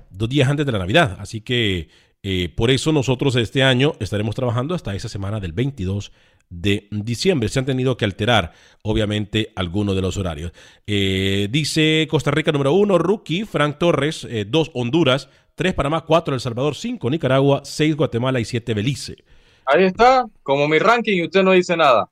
[0.10, 1.18] dos días antes de la Navidad.
[1.20, 1.90] Así que
[2.24, 6.12] eh, por eso nosotros este año estaremos trabajando hasta esa semana del 22
[6.50, 7.50] de diciembre.
[7.50, 10.52] Se han tenido que alterar, obviamente, algunos de los horarios.
[10.88, 16.34] Eh, dice Costa Rica número uno, rookie, Frank Torres, eh, dos Honduras, tres Panamá, cuatro
[16.34, 19.18] El Salvador, cinco Nicaragua, seis Guatemala y siete Belice.
[19.66, 22.10] Ahí está, como mi ranking y usted no dice nada.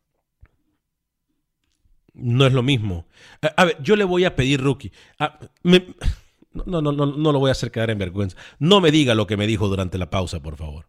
[2.14, 3.06] No es lo mismo.
[3.42, 4.92] A, a ver, yo le voy a pedir, Rookie.
[5.20, 5.88] a- me-
[6.54, 8.38] no, no, no, no lo voy a hacer quedar en vergüenza.
[8.60, 10.86] No me diga lo que me dijo durante la pausa, por favor.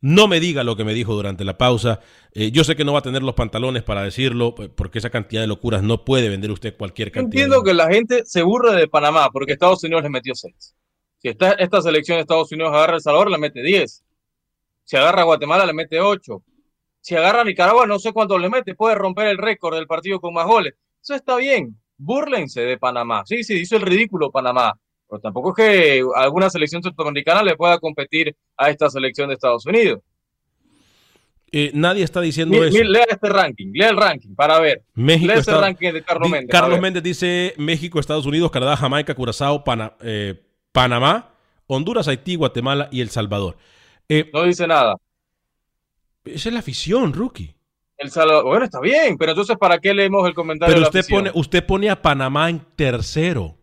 [0.00, 2.00] No me diga lo que me dijo durante la pausa.
[2.32, 5.40] Eh, yo sé que no va a tener los pantalones para decirlo, porque esa cantidad
[5.40, 7.44] de locuras no puede vender usted cualquier cantidad.
[7.44, 10.76] entiendo que la gente se burla de Panamá porque Estados Unidos le metió seis.
[11.18, 14.04] Si esta, esta selección de Estados Unidos agarra El Salvador, le mete 10.
[14.84, 16.42] Si agarra a Guatemala, le mete 8.
[17.00, 18.76] Si agarra a Nicaragua, no sé cuánto le mete.
[18.76, 20.74] Puede romper el récord del partido con más goles.
[21.02, 21.76] Eso está bien.
[21.96, 23.24] Búrlense de Panamá.
[23.26, 24.78] Sí, sí, hizo el ridículo Panamá.
[25.08, 29.64] Pero tampoco es que alguna selección centroamericana le pueda competir a esta selección de Estados
[29.66, 30.00] Unidos.
[31.50, 32.76] Eh, nadie está diciendo Mi- eso.
[32.76, 34.82] mi- lea este ranking, lea el ranking para ver.
[34.94, 36.50] México lea ese está- ranking de Carlos Méndez.
[36.50, 36.78] Carlos.
[36.78, 40.42] Méndez dice México, Estados Unidos, Canadá, Jamaica, Curazao, Pana- eh,
[40.72, 41.30] Panamá,
[41.66, 43.56] Honduras, Haití, Guatemala y El Salvador.
[44.10, 44.96] Eh, No dice nada.
[46.26, 47.54] esa es la afición, Rookie.
[47.96, 51.00] El Salvador, bueno, está bien, pero entonces ¿para qué leemos el comentario Pero de la
[51.00, 53.56] usted pone, usted pone a Panamá en tercero.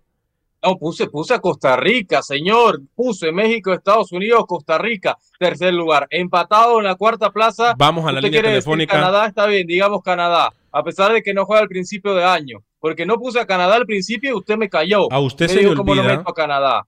[0.66, 2.82] No, puse, puse a Costa Rica, señor.
[2.96, 6.08] Puse México, Estados Unidos, Costa Rica, tercer lugar.
[6.10, 7.76] Empatado en la cuarta plaza.
[7.78, 8.94] Vamos a la línea telefónica.
[8.94, 10.52] Canadá está bien, digamos Canadá.
[10.72, 12.60] A pesar de que no juega al principio de año.
[12.80, 15.12] porque no puse a Canadá al principio y usted me cayó.
[15.12, 16.24] A usted Me se le dijo, ¿cómo no olvida.
[16.26, 16.88] a Canadá?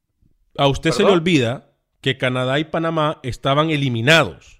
[0.57, 4.56] A usted se le olvida que Canadá y Panamá estaban eliminados.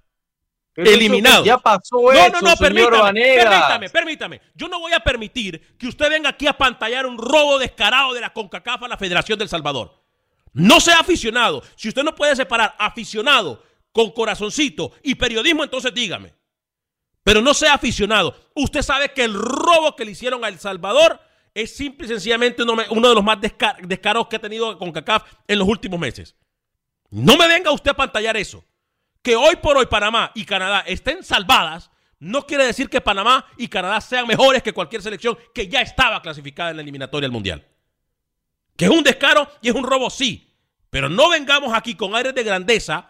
[0.85, 1.45] Eliminados.
[1.45, 3.45] ya pasó no, eso, no, no, señor permítame, Vanegas.
[3.45, 4.41] permítame, permítame.
[4.53, 8.21] Yo no voy a permitir que usted venga aquí a pantallar un robo descarado de
[8.21, 10.03] la CONCACAF a la Federación del Salvador.
[10.53, 11.63] No sea aficionado.
[11.75, 16.33] Si usted no puede separar aficionado con corazoncito y periodismo, entonces dígame.
[17.23, 18.35] Pero no sea aficionado.
[18.55, 21.19] Usted sabe que el robo que le hicieron a El Salvador
[21.53, 25.23] es simple y sencillamente uno, uno de los más desca- descaros que ha tenido CONCACAF
[25.47, 26.35] en los últimos meses.
[27.09, 28.63] No me venga usted a pantallar eso.
[29.21, 33.67] Que hoy por hoy Panamá y Canadá estén salvadas, no quiere decir que Panamá y
[33.67, 37.65] Canadá sean mejores que cualquier selección que ya estaba clasificada en la eliminatoria al Mundial.
[38.75, 40.55] Que es un descaro y es un robo, sí.
[40.89, 43.09] Pero no vengamos aquí con aires de grandeza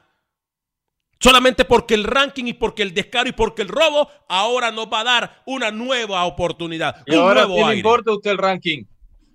[1.19, 5.01] solamente porque el ranking y porque el descaro y porque el robo ahora nos va
[5.01, 7.03] a dar una nueva oportunidad.
[7.05, 7.77] Y un ahora nuevo ¿qué le aire.
[7.77, 8.83] importa a usted el ranking?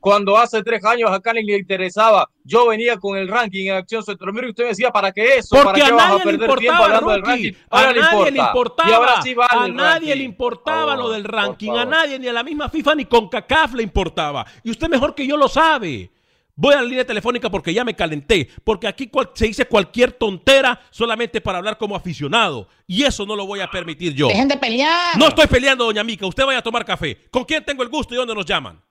[0.03, 4.03] Cuando hace tres años acá ni le interesaba, yo venía con el ranking en Acción
[4.03, 5.55] Centroamérica y usted me decía, ¿para qué eso?
[5.63, 7.53] Porque ¿Para a qué vas a nadie le perder tiempo hablando del ranking?
[7.71, 8.49] A Ahora nadie le importa.
[8.49, 8.91] importaba.
[8.91, 10.09] Y ahora sí vale a nadie ranking.
[10.19, 11.71] le importaba Por lo del ranking.
[11.71, 14.45] A nadie, ni a la misma FIFA, ni con CACAF le importaba.
[14.65, 16.11] Y usted mejor que yo lo sabe.
[16.57, 18.49] Voy a la línea telefónica porque ya me calenté.
[18.65, 22.67] Porque aquí cual- se dice cualquier tontera solamente para hablar como aficionado.
[22.89, 24.27] Y eso no lo voy a permitir yo.
[24.27, 25.17] Dejen de pelear.
[25.17, 26.27] No estoy peleando, doña Mica.
[26.27, 27.19] Usted vaya a tomar café.
[27.31, 28.83] ¿Con quién tengo el gusto y dónde nos llaman?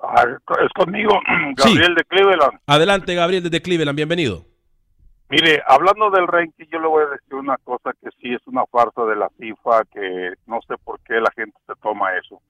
[0.00, 0.24] Ah,
[0.62, 1.18] es conmigo,
[1.56, 2.60] Gabriel de Cleveland.
[2.66, 3.96] Adelante, Gabriel, desde Cleveland.
[3.96, 4.44] Bienvenido.
[5.30, 8.64] Mire, hablando del ranking, yo le voy a decir una cosa que sí es una
[8.66, 12.40] farsa de la FIFA, que no sé por qué la gente se toma eso.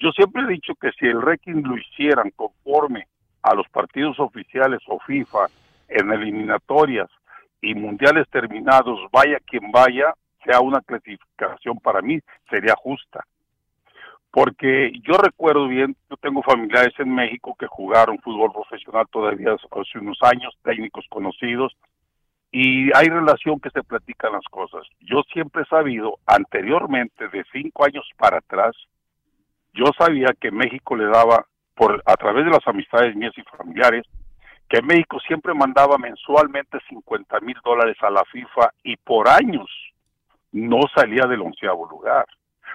[0.00, 3.06] Yo siempre he dicho que si el ranking lo hicieran conforme
[3.42, 5.46] a los partidos oficiales o FIFA
[5.88, 7.08] en eliminatorias
[7.60, 12.18] y mundiales terminados, vaya quien vaya, sea una clasificación para mí,
[12.50, 13.24] sería justa.
[14.30, 19.98] Porque yo recuerdo bien, yo tengo familiares en México que jugaron fútbol profesional todavía hace
[19.98, 21.74] unos años, técnicos conocidos,
[22.50, 24.82] y hay relación que se platican las cosas.
[25.00, 28.74] Yo siempre he sabido, anteriormente, de cinco años para atrás,
[29.74, 34.06] yo sabía que México le daba, por a través de las amistades mías y familiares,
[34.68, 39.68] que México siempre mandaba mensualmente 50 mil dólares a la FIFA y por años
[40.52, 42.26] no salía del onceavo lugar.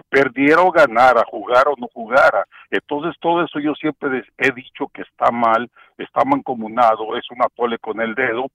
[0.10, 2.46] Perdiera o ganara, jugara o no jugara.
[2.70, 7.78] Entonces todo eso yo siempre he dicho que está mal, está mancomunado, es un atole
[7.80, 8.48] con el dedo,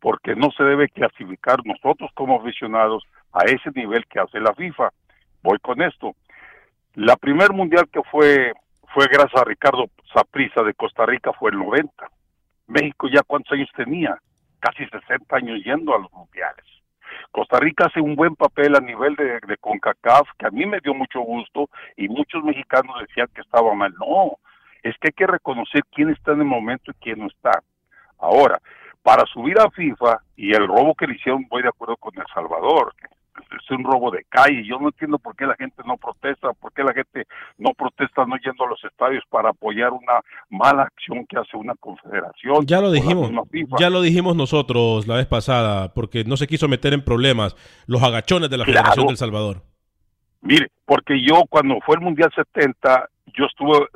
[0.00, 4.90] porque no se debe clasificar nosotros como aficionados a ese nivel que hace la FIFA.
[5.42, 6.14] Voy con esto.
[6.94, 8.52] La primer mundial que fue
[8.92, 11.92] fue gracias a Ricardo Saprissa de Costa Rica fue el 90.
[12.66, 14.18] México ya cuántos años tenía?
[14.58, 16.64] Casi 60 años yendo a los mundiales.
[17.30, 20.94] Costa Rica hace un buen papel a nivel de, CONCACAF, que a mí me dio
[20.94, 23.94] mucho gusto y muchos mexicanos decían que estaba mal.
[23.98, 24.32] No,
[24.82, 27.62] es que hay que reconocer quién está en el momento y quién no está.
[28.18, 28.60] Ahora,
[29.02, 32.26] para subir a FIFA y el robo que le hicieron, voy de acuerdo con El
[32.34, 32.94] Salvador.
[33.50, 34.64] Es un robo de calle.
[34.64, 37.26] Yo no entiendo por qué la gente no protesta, por qué la gente
[37.58, 41.74] no protesta no yendo a los estadios para apoyar una mala acción que hace una
[41.76, 42.66] confederación.
[42.66, 43.30] Ya lo dijimos,
[43.78, 48.02] ya lo dijimos nosotros la vez pasada, porque no se quiso meter en problemas los
[48.02, 48.80] agachones de la Claro.
[48.80, 49.62] Federación del Salvador.
[50.42, 53.86] Mire, porque yo cuando fue el Mundial 70, yo estuve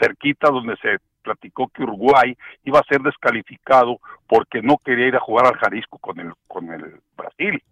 [0.00, 5.20] cerquita donde se platicó que Uruguay iba a ser descalificado porque no quería ir a
[5.20, 7.62] jugar al Jalisco con el con el Brasil.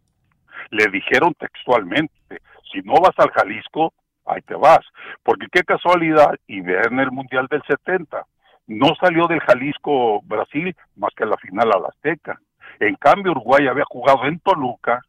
[0.70, 2.40] Le dijeron textualmente,
[2.72, 3.92] si no vas al Jalisco,
[4.26, 4.81] ahí te vas.
[5.22, 8.24] Porque qué casualidad, y vean el Mundial del 70,
[8.66, 12.40] no salió del Jalisco Brasil más que a la final a la Azteca.
[12.81, 15.00] En cambio, Uruguay había jugado en Toluca,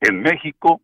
[0.00, 0.80] en México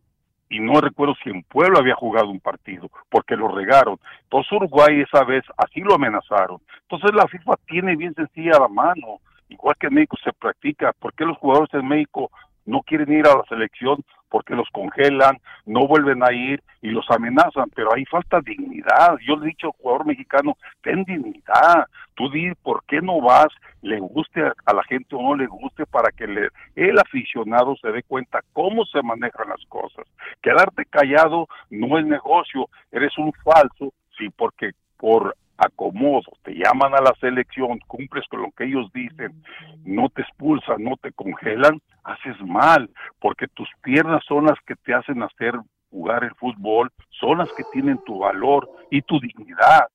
[0.49, 3.99] y no recuerdo si en Puebla había jugado un partido, porque lo regaron.
[4.23, 6.59] Entonces Uruguay esa vez así lo amenazaron.
[6.81, 10.91] Entonces la FIFA tiene bien sencilla la mano, igual que en México se practica.
[10.93, 12.31] ¿Por qué los jugadores en México
[12.69, 14.03] no quieren ir a la selección?
[14.29, 19.17] Porque los congelan, no vuelven a ir y los amenazan, pero ahí falta dignidad.
[19.25, 21.87] Yo le he dicho al jugador mexicano, ten dignidad.
[22.13, 23.47] Tú di por qué no vas,
[23.81, 27.91] le guste a, la gente o no le guste, para que le, el aficionado se
[27.91, 30.05] dé cuenta cómo se manejan las cosas.
[30.41, 37.01] Quedarte callado no es negocio, eres un falso, sí, porque por acomodo te llaman a
[37.01, 39.43] la selección, cumples con lo que ellos dicen,
[39.85, 44.93] no te expulsan, no te congelan, haces mal, porque tus piernas son las que te
[44.93, 45.53] hacen hacer
[45.89, 49.87] jugar el fútbol, son las que tienen tu valor y tu dignidad.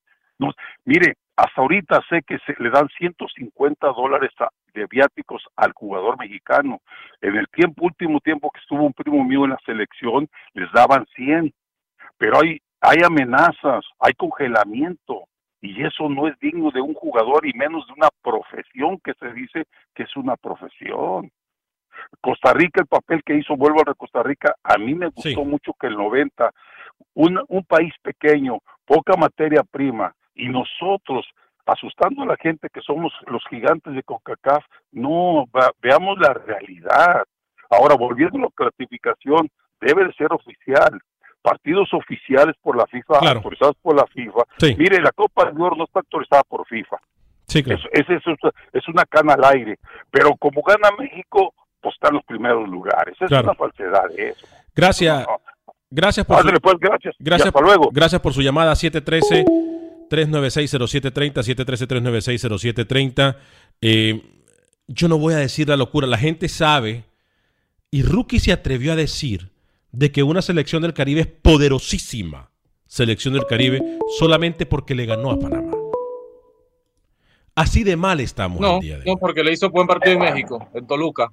[0.85, 6.19] Mire, hasta ahorita sé que se le dan 150 dólares a- de viáticos al jugador
[6.19, 6.81] mexicano.
[7.21, 11.07] En el tiempo, último tiempo que estuvo un primo mío en la selección, les daban
[11.15, 11.53] 100.
[12.19, 15.25] Pero hay, hay amenazas, hay congelamiento,
[15.61, 19.33] y eso no es digno de un jugador y menos de una profesión que se
[19.33, 21.31] dice que es una profesión.
[22.21, 25.73] Costa Rica, el papel que hizo, vuelvo a Costa Rica, a mí me gustó mucho
[25.79, 26.51] que el 90,
[27.15, 31.27] un, un país pequeño, poca materia prima, y nosotros
[31.67, 35.47] asustando a la gente que somos los gigantes de CONCACAF, no,
[35.81, 37.25] veamos la realidad.
[37.71, 39.49] Ahora, volviendo a la clasificación,
[39.81, 41.01] debe de ser oficial
[41.45, 44.45] partidos oficiales por la FIFA, autorizados por la FIFA.
[44.79, 46.97] Mire, la Copa de Oro no está autorizada por FIFA.
[47.47, 48.07] Sí, es,
[48.73, 49.79] es, una cana al aire.
[50.11, 51.53] Pero como gana México,
[51.85, 53.17] en los primeros lugares.
[53.21, 54.47] Es una falsedad de eso.
[54.75, 55.27] Gracias.
[55.91, 57.15] Gracias por, su, pues, gracias.
[57.21, 57.91] Gracias, hasta luego.
[57.93, 59.45] gracias por su llamada 713
[60.11, 63.37] 396 0730 713 0730
[63.81, 64.23] eh,
[64.89, 67.05] yo no voy a decir la locura, la gente sabe
[67.91, 69.51] y Rookie se atrevió a decir
[69.93, 72.51] de que una selección del Caribe es poderosísima
[72.87, 75.77] selección del Caribe solamente porque le ganó a Panamá.
[77.55, 80.21] Así de mal estamos no, el día de No, porque le hizo buen partido en
[80.21, 81.33] México, en Toluca.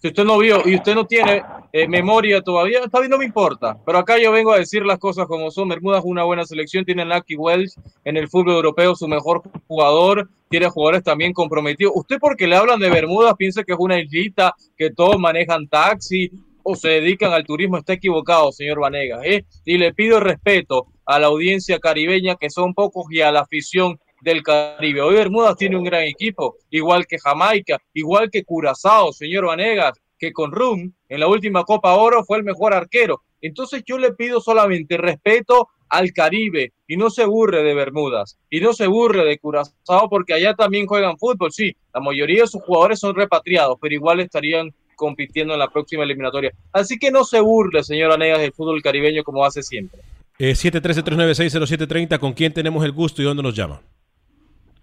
[0.00, 1.42] Si usted no vio y usted no tiene
[1.72, 3.78] eh, memoria todavía, está no me importa.
[3.84, 5.68] Pero acá yo vengo a decir las cosas como son.
[5.68, 10.30] Bermuda es una buena selección, tiene Lucky Wells en el fútbol europeo, su mejor jugador,
[10.48, 11.92] tiene jugadores también comprometidos.
[11.94, 16.30] Usted porque le hablan de Bermuda piensa que es una islita, que todos manejan taxi,
[16.62, 19.20] o se dedican al turismo está equivocado, señor Vanegas.
[19.24, 19.44] ¿eh?
[19.66, 23.98] Y le pido respeto a la audiencia caribeña, que son pocos, y a la afición
[24.20, 25.00] del Caribe.
[25.00, 30.32] Hoy Bermudas tiene un gran equipo, igual que Jamaica, igual que Curazao, señor Vanegas, que
[30.32, 33.22] con Rum en la última Copa Oro fue el mejor arquero.
[33.40, 38.60] Entonces yo le pido solamente respeto al Caribe y no se burre de Bermudas y
[38.60, 41.50] no se burre de Curazao porque allá también juegan fútbol.
[41.50, 46.04] Sí, la mayoría de sus jugadores son repatriados, pero igual estarían compitiendo en la próxima
[46.04, 46.52] eliminatoria.
[46.72, 50.00] Así que no se burle, señor Anegas, del fútbol caribeño como hace siempre.
[50.38, 53.80] Eh, 713-396-0730, ¿con quién tenemos el gusto y dónde nos llama?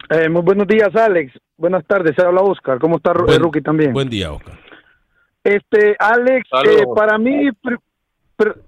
[0.09, 1.33] Eh, muy buenos días, Alex.
[1.57, 2.79] Buenas tardes, se habla Oscar.
[2.79, 3.93] ¿Cómo está buen, Rookie también?
[3.93, 4.57] Buen día, Oscar.
[5.43, 7.49] Este, Alex, eh, para mí,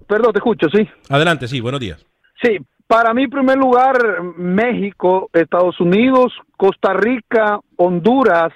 [0.06, 0.88] perdón, te escucho, ¿sí?
[1.08, 2.04] Adelante, sí, buenos días.
[2.42, 8.52] Sí, para mí, en primer lugar, México, Estados Unidos, Costa Rica, Honduras,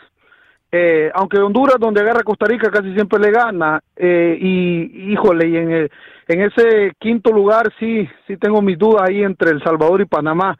[0.72, 3.80] eh, aunque Honduras, donde agarra Costa Rica, casi siempre le gana.
[3.94, 5.70] Eh, y, híjole, y en,
[6.28, 10.56] en ese quinto lugar sí, sí tengo mis dudas ahí entre El Salvador y Panamá.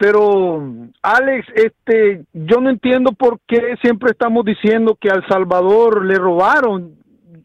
[0.00, 0.62] Pero,
[1.02, 6.94] Alex, este, yo no entiendo por qué siempre estamos diciendo que al Salvador le robaron.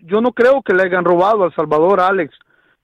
[0.04, 2.34] Yo no creo que le hayan robado al Salvador, Alex.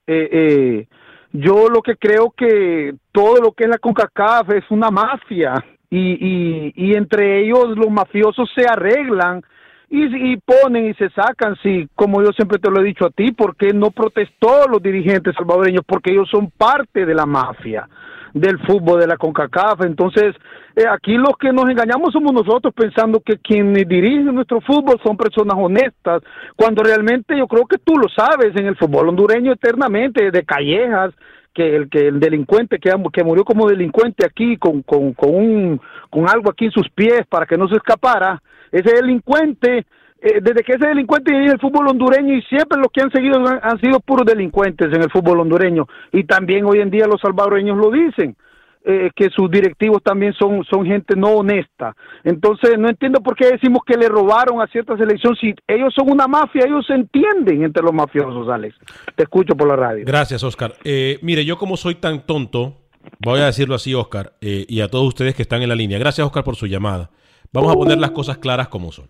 [0.07, 0.88] Eh, eh,
[1.32, 5.53] yo lo que creo que todo lo que es la CONCACAF es una mafia
[5.89, 9.41] y, y, y entre ellos los mafiosos se arreglan
[9.89, 13.09] y, y, ponen y se sacan, sí, como yo siempre te lo he dicho a
[13.09, 17.88] ti, porque no protestó los dirigentes salvadoreños, porque ellos son parte de la mafia
[18.34, 19.82] del fútbol de la CONCACAF.
[19.82, 20.36] Entonces,
[20.76, 25.18] eh, aquí los que nos engañamos somos nosotros pensando que quienes dirigen nuestro fútbol son
[25.18, 26.24] personas honestas,
[26.56, 31.14] cuando realmente yo creo que tú lo sabes en el fútbol hondureño eternamente, de Callejas,
[31.54, 35.82] que el que el delincuente que, que murió como delincuente aquí con, con, con, un,
[36.10, 39.86] con algo aquí en sus pies para que no se escapara, ese delincuente,
[40.22, 43.43] eh, desde que ese delincuente dirige el fútbol hondureño y siempre los que han seguido
[43.61, 47.78] han sido puros delincuentes en el fútbol hondureño y también hoy en día los salvadoreños
[47.78, 48.36] lo dicen.
[48.84, 51.95] Eh, que sus directivos también son, son gente no honesta.
[52.24, 55.36] Entonces, no entiendo por qué decimos que le robaron a cierta selección.
[55.36, 58.76] Si ellos son una mafia, ellos se entienden entre los mafiosos, Alex.
[59.15, 60.03] Te escucho por la radio.
[60.03, 60.74] Gracias, Oscar.
[60.84, 62.80] Eh, mire, yo como soy tan tonto,
[63.19, 65.99] voy a decirlo así, Oscar, eh, y a todos ustedes que están en la línea.
[65.99, 67.11] Gracias, Oscar, por su llamada.
[67.53, 69.09] Vamos a poner las cosas claras como son.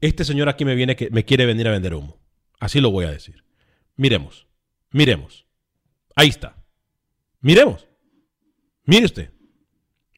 [0.00, 2.18] Este señor aquí me viene que me quiere venir a vender humo.
[2.60, 3.44] Así lo voy a decir.
[3.96, 4.46] Miremos.
[4.90, 5.46] Miremos.
[6.14, 6.56] Ahí está.
[7.40, 7.86] Miremos.
[8.84, 9.30] Mire usted.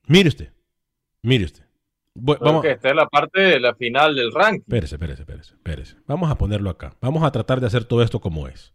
[0.06, 0.52] Mire usted.
[1.22, 1.64] Mire usted.
[2.14, 2.62] vamos.
[2.62, 4.60] que esta es la parte de la final del ranking.
[4.60, 5.96] Espérese, espérese, espérese, espérese.
[6.06, 6.94] Vamos a ponerlo acá.
[7.00, 8.72] Vamos a tratar de hacer todo esto como es.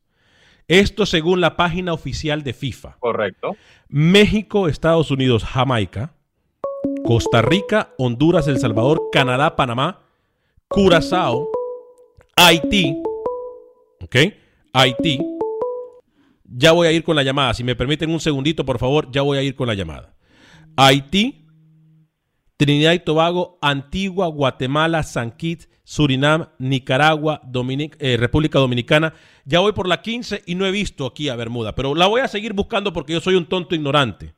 [0.68, 2.98] Esto según la página oficial de FIFA.
[3.00, 3.56] Correcto.
[3.88, 6.14] México, Estados Unidos, Jamaica,
[7.04, 10.05] Costa Rica, Honduras, El Salvador, Canadá, Panamá,
[10.70, 11.48] Curazao,
[12.36, 12.98] Haití,
[14.02, 14.16] ¿ok?
[14.74, 15.20] Haití,
[16.44, 17.54] ya voy a ir con la llamada.
[17.54, 20.16] Si me permiten un segundito, por favor, ya voy a ir con la llamada.
[20.76, 21.48] Haití,
[22.58, 27.42] Trinidad y Tobago, Antigua, Guatemala, San Kitts, Surinam, Nicaragua,
[28.00, 29.14] eh, República Dominicana.
[29.46, 32.22] Ya voy por la 15 y no he visto aquí a Bermuda, pero la voy
[32.22, 34.34] a seguir buscando porque yo soy un tonto ignorante.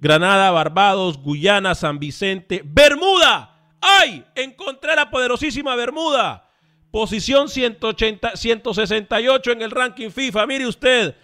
[0.00, 3.53] Granada, Barbados, Guyana, San Vicente, Bermuda.
[3.84, 4.24] ¡Ay!
[4.34, 6.50] Encontré la poderosísima Bermuda.
[6.90, 10.46] Posición 180, 168 en el ranking FIFA.
[10.46, 11.14] Mire usted,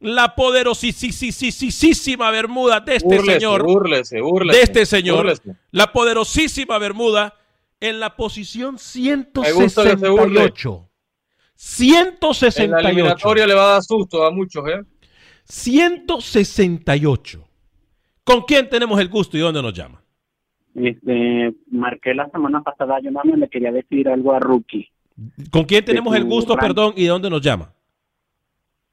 [0.00, 5.56] la poderosísima Bermuda de este Búrlese, señor, búrlese, búrlese, de este señor, búrlese.
[5.72, 7.34] la poderosísima Bermuda
[7.80, 10.52] en la posición Me gusta que se burle.
[11.56, 12.64] 168.
[12.64, 12.88] En la 168.
[12.88, 14.82] eliminatoria le va a dar susto a muchos, ¿eh?
[15.44, 17.44] 168.
[18.24, 20.02] ¿Con quién tenemos el gusto y dónde nos llama?
[20.76, 24.86] Este, marqué la semana pasada, yo nada más le quería decir algo a Rookie
[25.50, 27.72] ¿Con quién tenemos el gusto, perdón, y de dónde nos llama?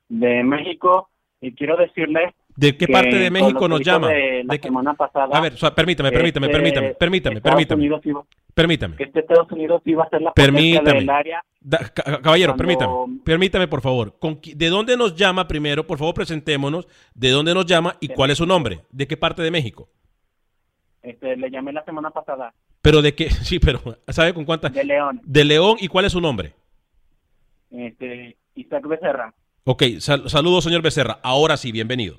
[0.07, 1.09] de México
[1.41, 4.09] y quiero decirle ¿De qué parte de México nos llama?
[4.09, 7.79] de la ¿De qué- semana pasada, A ver, permítame, permítame, este, permítame, permítame, Estados permítame,
[7.81, 8.23] Unidos iba-
[8.53, 8.95] permítame.
[8.95, 10.99] que este Estados Unidos iba a ser la Permítame.
[10.99, 11.79] del área Da-
[12.21, 14.15] caballero, Cuando- permítame, permítame por favor.
[14.19, 15.85] ¿Con qui- ¿De dónde nos llama primero?
[15.87, 16.87] Por favor, presentémonos.
[17.15, 18.81] ¿De dónde nos llama y cuál es su nombre?
[18.91, 19.89] ¿De qué parte de México?
[21.03, 24.73] Este, le llamé la semana pasada Pero de qué, sí, pero ¿sabe con cuántas?
[24.73, 26.53] de León De León y cuál es su nombre.
[27.69, 29.33] este, Isaac Becerra
[29.65, 31.19] Ok, sal- saludos señor Becerra.
[31.23, 32.17] Ahora sí, bienvenido.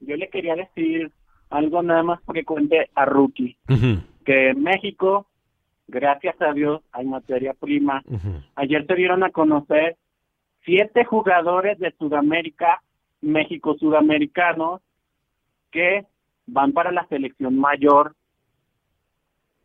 [0.00, 1.10] yo le quería decir
[1.50, 3.56] algo nada más que cuente a Rookie
[4.24, 5.26] que en México
[5.86, 8.02] gracias a Dios hay materia prima.
[8.56, 9.96] Ayer se dieron a conocer
[10.64, 12.82] siete jugadores de Sudamérica,
[13.20, 14.80] México sudamericanos,
[15.70, 16.06] que
[16.46, 18.14] van para la selección mayor.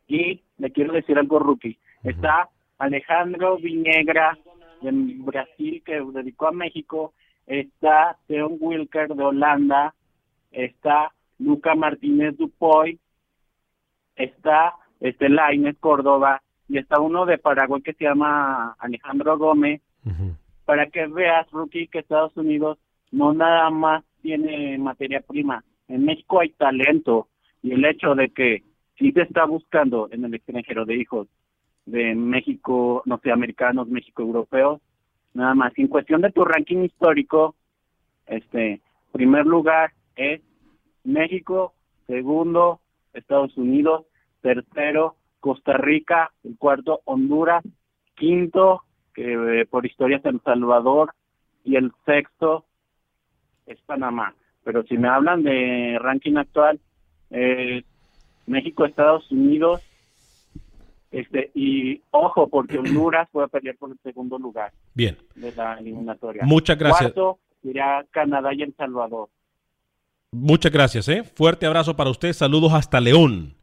[0.08, 1.78] Y le quiero decir algo, rookie.
[2.04, 4.38] Está Alejandro Viñegra
[4.82, 7.14] de Brasil, que dedicó a México.
[7.46, 9.94] Está Theon Wilker de Holanda.
[10.52, 13.00] Está Luca Martínez Dupoy.
[14.16, 19.82] Está este Lainez Córdoba y está uno de Paraguay que se llama Alejandro Gómez,
[20.66, 22.78] para que veas, Rookie, que Estados Unidos
[23.12, 25.64] no nada más tiene materia prima.
[25.90, 27.28] En México hay talento
[27.62, 28.64] y el hecho de que
[28.98, 31.28] sí se está buscando en el extranjero de hijos
[31.86, 34.80] de México, no sé, americanos, México europeos,
[35.34, 35.74] nada más.
[35.78, 37.56] En cuestión de tu ranking histórico,
[38.28, 38.82] este,
[39.12, 40.42] primer lugar es
[41.04, 41.74] México,
[42.06, 42.80] segundo,
[43.14, 44.06] Estados Unidos,
[44.42, 47.64] tercero, Costa Rica, el cuarto, Honduras,
[48.16, 48.84] quinto,
[49.16, 51.14] que eh, por historia es El Salvador,
[51.64, 52.66] y el sexto
[53.66, 54.36] es Panamá.
[54.64, 56.80] Pero si me hablan de ranking actual,
[57.32, 57.84] eh,
[58.46, 59.82] México, Estados Unidos,
[61.12, 65.18] este y ojo, porque Honduras puede pelear por el segundo lugar Bien.
[65.36, 66.44] de la eliminatoria.
[66.46, 67.14] Muchas gracias.
[67.14, 69.30] Cuarto irá Canadá y El Salvador.
[70.32, 71.24] Muchas gracias, ¿eh?
[71.24, 72.34] Fuerte abrazo para usted.
[72.34, 73.59] Saludos hasta León.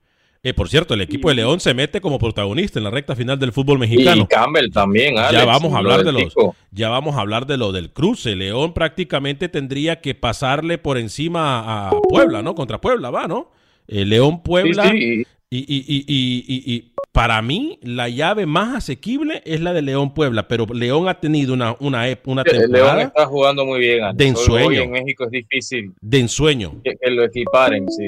[0.46, 3.36] Eh, por cierto, el equipo de León se mete como protagonista en la recta final
[3.36, 4.22] del fútbol mexicano.
[4.22, 6.54] Y Campbell también, Alex, ya vamos a lo hablar de los, Tico.
[6.70, 8.36] ya vamos a hablar de lo del cruce.
[8.36, 12.54] León prácticamente tendría que pasarle por encima a Puebla, ¿no?
[12.54, 13.50] Contra Puebla, va, ¿no?
[13.88, 14.88] Eh, León Puebla.
[14.92, 19.60] Sí, sí, Y, y- y- y- y- y para mí la llave más asequible es
[19.60, 23.26] la de León Puebla, pero León ha tenido una una una El León temporada está
[23.26, 24.02] jugando muy bien.
[24.02, 24.18] Alex.
[24.18, 24.66] de ensueño.
[24.66, 26.80] Hoy en México es difícil de ensueño.
[26.82, 27.86] que, que lo equiparen.
[27.90, 28.06] Sí,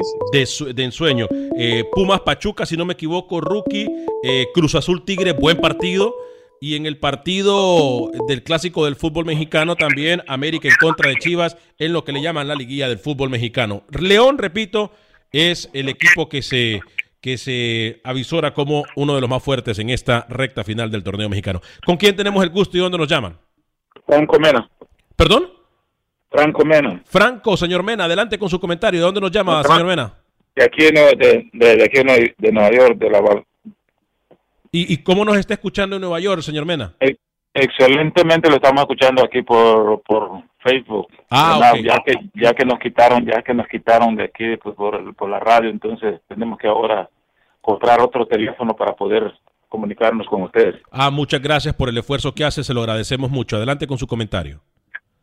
[0.57, 0.64] sí.
[0.74, 1.28] de ensueño.
[1.57, 3.86] Eh, Pumas Pachuca, si no me equivoco, rookie.
[4.24, 6.14] Eh, Cruz Azul Tigre, buen partido.
[6.61, 11.57] Y en el partido del clásico del fútbol mexicano también, América en contra de Chivas,
[11.78, 13.84] en lo que le llaman la liguilla del fútbol mexicano.
[13.97, 14.91] León, repito,
[15.30, 16.80] es el equipo que se,
[17.21, 21.29] que se avisora como uno de los más fuertes en esta recta final del torneo
[21.29, 21.61] mexicano.
[21.85, 23.37] ¿Con quién tenemos el gusto y dónde nos llaman?
[24.07, 24.71] Franco Mena.
[25.16, 25.51] ¿Perdón?
[26.31, 27.03] Franco Mena.
[27.07, 29.01] Franco, señor Mena, adelante con su comentario.
[29.01, 30.14] ¿De dónde nos llama, señor Mena?
[30.55, 33.21] De aquí, de, de, aquí de, Nueva York, de la
[34.73, 36.95] ¿Y, y cómo nos está escuchando en Nueva York, señor Mena?
[37.55, 41.09] Excelentemente lo estamos escuchando aquí por, por Facebook.
[41.31, 41.73] Ah, ¿verdad?
[41.73, 41.85] ok.
[41.85, 45.29] Ya que ya que nos quitaron, ya que nos quitaron de aquí pues, por, por
[45.29, 47.09] la radio, entonces tenemos que ahora
[47.61, 49.33] comprar otro teléfono para poder
[49.69, 50.77] comunicarnos con ustedes.
[50.91, 53.57] Ah, muchas gracias por el esfuerzo que hace, se lo agradecemos mucho.
[53.57, 54.61] Adelante con su comentario.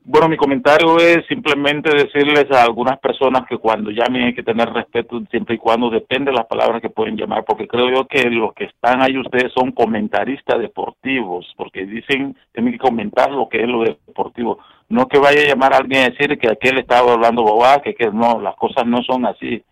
[0.07, 4.71] Bueno, mi comentario es simplemente decirles a algunas personas que cuando llamen hay que tener
[4.71, 8.29] respeto siempre y cuando depende de las palabras que pueden llamar, porque creo yo que
[8.29, 13.63] los que están ahí ustedes son comentaristas deportivos, porque dicen, tienen que comentar lo que
[13.63, 14.59] es lo deportivo.
[14.89, 17.95] No que vaya a llamar a alguien a decir que aquel estaba hablando bobada, que,
[17.95, 19.63] que no, las cosas no son así,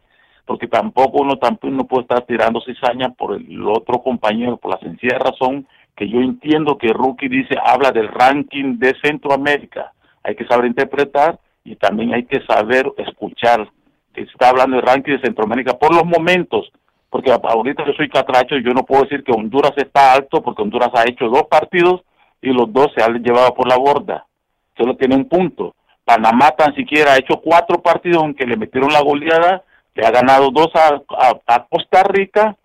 [0.48, 4.80] porque tampoco uno tampoco no puede estar tirando cizaña por el otro compañero, por la
[4.80, 9.94] sencilla razón que yo entiendo que Rookie dice, habla del ranking de Centroamérica
[10.24, 13.68] hay que saber interpretar y también hay que saber escuchar
[14.16, 16.72] se está hablando de ranking de Centroamérica por los momentos,
[17.10, 20.62] porque ahorita yo soy catracho y yo no puedo decir que Honduras está alto porque
[20.62, 22.02] Honduras ha hecho dos partidos
[22.42, 24.26] y los dos se han llevado por la borda,
[24.78, 25.74] solo tiene un punto.
[26.06, 29.64] Panamá tan siquiera ha hecho cuatro partidos aunque le metieron la goleada,
[29.96, 32.56] le ha ganado dos a, a- a Costa Rica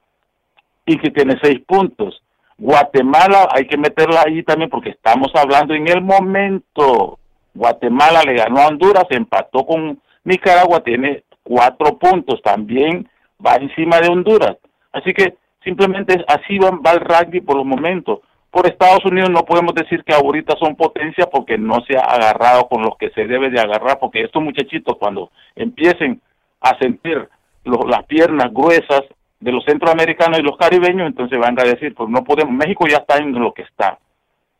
[0.84, 2.20] y que tiene seis puntos.
[2.59, 7.18] Guatemala hay que meterla ahí también porque estamos hablando en el momento
[7.55, 13.09] Guatemala le ganó a Honduras, empató con Nicaragua, tiene cuatro puntos, también
[13.44, 14.57] va encima de Honduras.
[14.92, 15.34] Así que
[15.64, 18.20] simplemente así va, va el rugby por los momentos.
[18.51, 22.66] Por Estados Unidos no podemos decir que ahorita son potencia porque no se ha agarrado
[22.68, 26.20] con los que se debe de agarrar, porque estos muchachitos cuando empiecen
[26.61, 27.28] a sentir
[27.64, 29.03] las piernas gruesas
[29.40, 32.99] de los centroamericanos y los caribeños, entonces van a decir, pues no podemos, México ya
[32.99, 33.99] está en lo que está.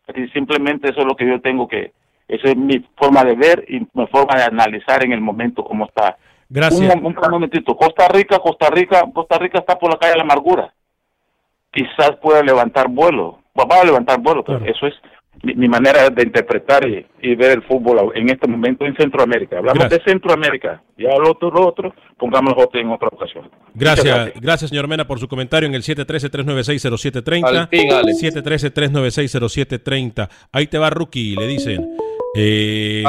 [0.07, 1.93] Así simplemente eso es lo que yo tengo que,
[2.29, 5.87] esa es mi forma de ver y mi forma de analizar en el momento cómo
[5.87, 6.17] está.
[6.49, 6.95] Gracias.
[6.95, 10.25] Un, un, momentito, Costa Rica, Costa Rica, Costa Rica está por la calle de la
[10.25, 10.73] amargura.
[11.73, 14.95] Quizás pueda levantar vuelo, va a levantar vuelo, pero eso es
[15.43, 19.59] mi, mi manera de interpretar y, y, ver el fútbol en este momento en Centroamérica.
[19.59, 20.05] Hablamos Gracias.
[20.05, 23.51] de Centroamérica, ya lo otro, lo otro, pongámoslo en otra ocasión.
[23.75, 27.69] Gracias, gracias, gracias, señor Mena, por su comentario en el 713-396-0730.
[27.71, 30.29] 713-396-0730.
[30.53, 31.89] Ahí te va, Rookie, le dicen.
[32.35, 33.03] Eh,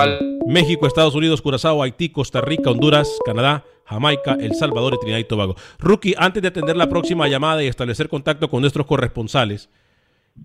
[0.48, 5.26] México, Estados Unidos, Curazao, Haití, Costa Rica, Honduras, Canadá, Jamaica, El Salvador y Trinidad y
[5.26, 5.56] Tobago.
[5.80, 9.70] Rookie, antes de atender la próxima llamada y establecer contacto con nuestros corresponsales,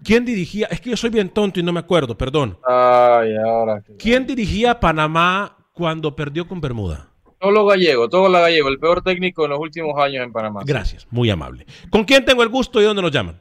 [0.03, 0.67] ¿quién dirigía?
[0.71, 2.59] Es que yo soy bien tonto y no me acuerdo, perdón.
[2.67, 3.83] Ay, ahora.
[3.99, 7.09] ¿Quién dirigía Panamá cuando perdió con Bermuda?
[7.39, 10.63] Todo lo gallego, todo lo gallego, el peor técnico en los últimos años en Panamá.
[10.65, 11.67] Gracias, muy amable.
[11.91, 13.41] ¿Con quién tengo el gusto y dónde nos llaman?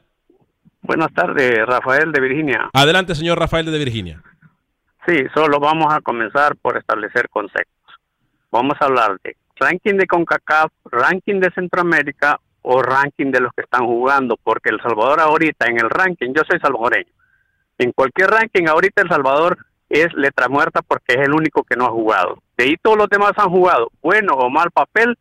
[0.81, 2.69] Buenas tardes, Rafael de Virginia.
[2.73, 4.21] Adelante, señor Rafael de Virginia.
[5.07, 7.95] Sí, solo vamos a comenzar por establecer conceptos.
[8.51, 13.61] Vamos a hablar de ranking de CONCACAF, ranking de Centroamérica o ranking de los que
[13.61, 17.11] están jugando, porque El Salvador ahorita en el ranking, yo soy salvadoreño,
[17.77, 19.57] en cualquier ranking ahorita El Salvador
[19.89, 22.41] es letra muerta porque es el único que no ha jugado.
[22.57, 25.17] De ahí todos los demás han jugado, bueno o mal papel,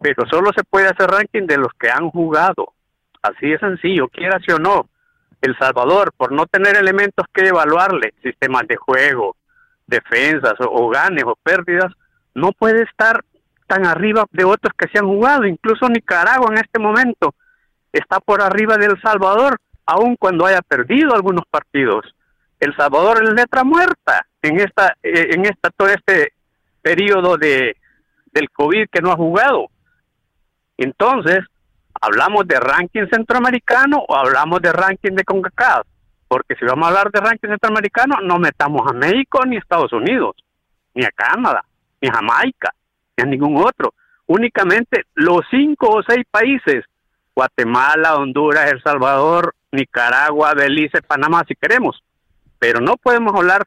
[0.00, 2.72] pero solo se puede hacer ranking de los que han jugado.
[3.22, 4.88] Así de sencillo, quieras o no.
[5.40, 9.36] El Salvador, por no tener elementos que evaluarle, sistemas de juego,
[9.86, 11.92] defensas o, o ganes o pérdidas,
[12.34, 13.24] no puede estar
[13.70, 15.46] tan arriba de otros que se han jugado.
[15.46, 17.36] Incluso Nicaragua en este momento
[17.92, 22.04] está por arriba de El Salvador, aun cuando haya perdido algunos partidos.
[22.58, 26.32] El Salvador es letra muerta en esta, eh, en esta todo este
[26.82, 27.76] periodo de
[28.32, 29.66] del COVID que no ha jugado.
[30.76, 31.40] Entonces,
[32.00, 35.86] hablamos de ranking centroamericano o hablamos de ranking de CONCACAF,
[36.26, 39.92] porque si vamos a hablar de ranking centroamericano, no metamos a México ni a Estados
[39.92, 40.36] Unidos,
[40.94, 41.64] ni a Canadá,
[42.00, 42.72] ni a Jamaica,
[43.20, 43.94] a ningún otro.
[44.26, 46.84] Únicamente los cinco o seis países,
[47.34, 52.02] Guatemala, Honduras, El Salvador, Nicaragua, Belice, Panamá, si queremos.
[52.58, 53.64] Pero no podemos hablar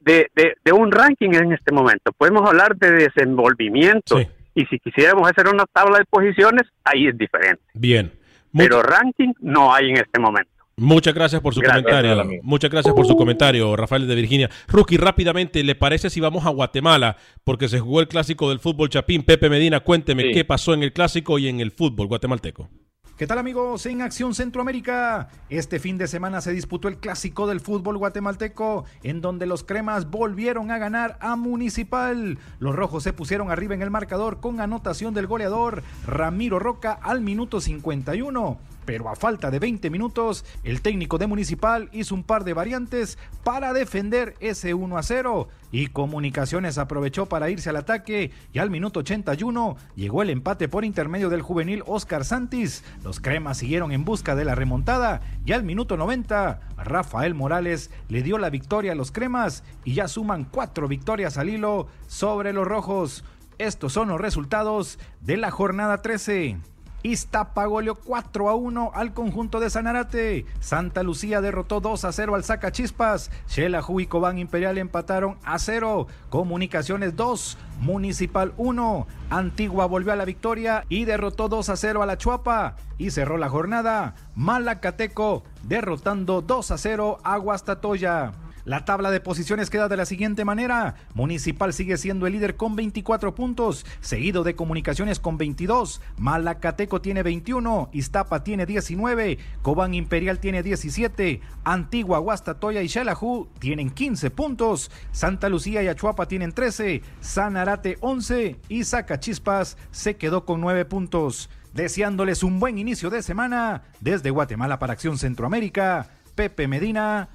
[0.00, 4.18] de, de, de un ranking en este momento, podemos hablar de desenvolvimiento.
[4.18, 4.28] Sí.
[4.54, 7.62] Y si quisiéramos hacer una tabla de posiciones, ahí es diferente.
[7.74, 8.12] Bien.
[8.56, 10.50] Pero ranking no hay en este momento.
[10.78, 12.40] Muchas gracias por su gracias, comentario.
[12.42, 14.48] Muchas gracias por su comentario, Rafael de Virginia.
[14.68, 17.16] Rookie, rápidamente, ¿le parece si vamos a Guatemala?
[17.42, 19.24] Porque se jugó el clásico del fútbol Chapín.
[19.24, 20.30] Pepe Medina, cuénteme sí.
[20.32, 22.68] qué pasó en el clásico y en el fútbol guatemalteco.
[23.16, 25.30] ¿Qué tal amigos en Acción Centroamérica?
[25.50, 30.08] Este fin de semana se disputó el clásico del fútbol guatemalteco, en donde los cremas
[30.08, 32.38] volvieron a ganar a Municipal.
[32.60, 37.20] Los rojos se pusieron arriba en el marcador con anotación del goleador Ramiro Roca al
[37.20, 42.44] minuto 51 pero a falta de 20 minutos, el técnico de Municipal hizo un par
[42.44, 48.30] de variantes para defender ese 1 a 0 y Comunicaciones aprovechó para irse al ataque
[48.50, 52.82] y al minuto 81 llegó el empate por intermedio del juvenil Oscar Santis.
[53.04, 58.22] Los cremas siguieron en busca de la remontada y al minuto 90 Rafael Morales le
[58.22, 62.66] dio la victoria a los cremas y ya suman cuatro victorias al hilo sobre los
[62.66, 63.22] rojos.
[63.58, 66.56] Estos son los resultados de la jornada 13.
[67.02, 70.46] Iztapa goleó 4 a 1 al conjunto de Sanarate.
[70.60, 73.30] Santa Lucía derrotó 2 a 0 al Sacachispas.
[73.46, 76.08] Xelajú y Cobán Imperial empataron a 0.
[76.28, 79.06] Comunicaciones 2, Municipal 1.
[79.30, 82.76] Antigua volvió a la victoria y derrotó 2 a 0 a la Chuapa.
[82.98, 88.32] Y cerró la jornada Malacateco derrotando 2 a 0 a Guastatoya.
[88.64, 90.96] La tabla de posiciones queda de la siguiente manera.
[91.14, 96.00] Municipal sigue siendo el líder con 24 puntos, seguido de Comunicaciones con 22.
[96.16, 103.90] Malacateco tiene 21, Iztapa tiene 19, Cobán Imperial tiene 17, Antigua, Guastatoya y Xelajú tienen
[103.90, 110.60] 15 puntos, Santa Lucía y Achuapa tienen 13, Sanarate 11 y Zacachispas se quedó con
[110.60, 111.50] 9 puntos.
[111.72, 117.28] Deseándoles un buen inicio de semana desde Guatemala para Acción Centroamérica, Pepe Medina,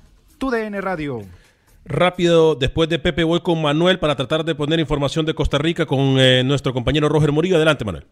[0.49, 1.21] DN Radio.
[1.85, 5.85] Rápido, después de Pepe voy con Manuel para tratar de poner información de Costa Rica
[5.85, 7.57] con eh, nuestro compañero Roger Murillo.
[7.57, 8.05] Adelante, Manuel.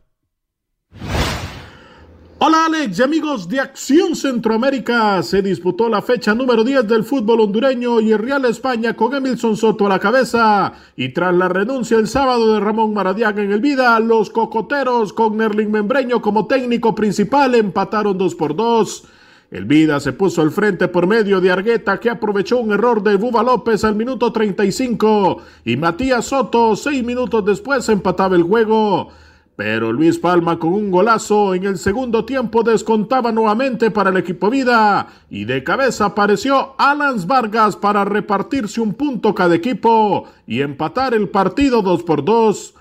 [2.43, 5.21] Hola Alex y amigos de Acción Centroamérica.
[5.21, 9.55] Se disputó la fecha número 10 del fútbol hondureño y el Real España con Emilson
[9.55, 10.73] Soto a la cabeza.
[10.95, 15.38] Y tras la renuncia el sábado de Ramón Maradiaga en el Vida, los cocoteros con
[15.38, 19.03] Nerling Membreño como técnico principal empataron 2 por 2.
[19.52, 23.18] El Vida se puso al frente por medio de Argueta que aprovechó un error de
[23.18, 29.10] Buba López al minuto 35 y Matías Soto seis minutos después empataba el juego.
[29.58, 34.49] Pero Luis Palma con un golazo en el segundo tiempo descontaba nuevamente para el equipo
[34.49, 41.14] Vida y de cabeza apareció Alans Vargas para repartirse un punto cada equipo y empatar
[41.14, 42.76] el partido 2 por 2.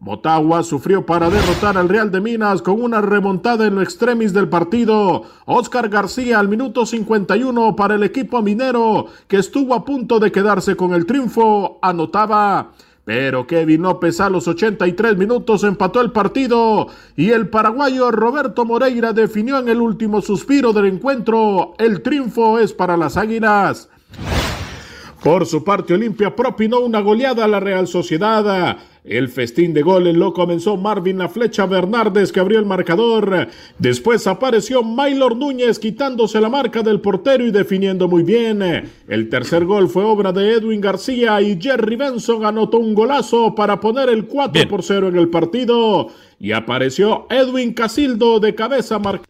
[0.00, 4.48] Motagua sufrió para derrotar al Real de Minas con una remontada en lo extremis del
[4.48, 5.24] partido.
[5.44, 10.74] Oscar García al minuto 51 para el equipo minero que estuvo a punto de quedarse
[10.74, 12.72] con el triunfo anotaba.
[13.04, 19.12] Pero Kevin López a los 83 minutos empató el partido y el paraguayo Roberto Moreira
[19.12, 21.74] definió en el último suspiro del encuentro.
[21.76, 23.90] El triunfo es para las Águilas.
[25.22, 28.78] Por su parte, Olimpia propinó una goleada a la Real Sociedad.
[29.04, 33.48] El festín de goles lo comenzó Marvin La Flecha Bernardes que abrió el marcador.
[33.78, 38.62] Después apareció Maylor Núñez quitándose la marca del portero y definiendo muy bien.
[39.08, 43.78] El tercer gol fue obra de Edwin García y Jerry Benson anotó un golazo para
[43.78, 46.08] poner el 4 por 0 en el partido.
[46.38, 49.29] Y apareció Edwin Casildo de cabeza marcada.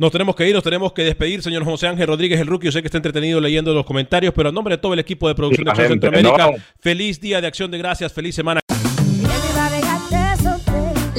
[0.00, 2.68] Nos tenemos que ir, nos tenemos que despedir, señor José Ángel Rodríguez, el rookie.
[2.68, 5.28] Yo sé que está entretenido leyendo los comentarios, pero a nombre de todo el equipo
[5.28, 8.62] de producción de Acción Centroamérica, feliz día de acción de gracias, feliz semana.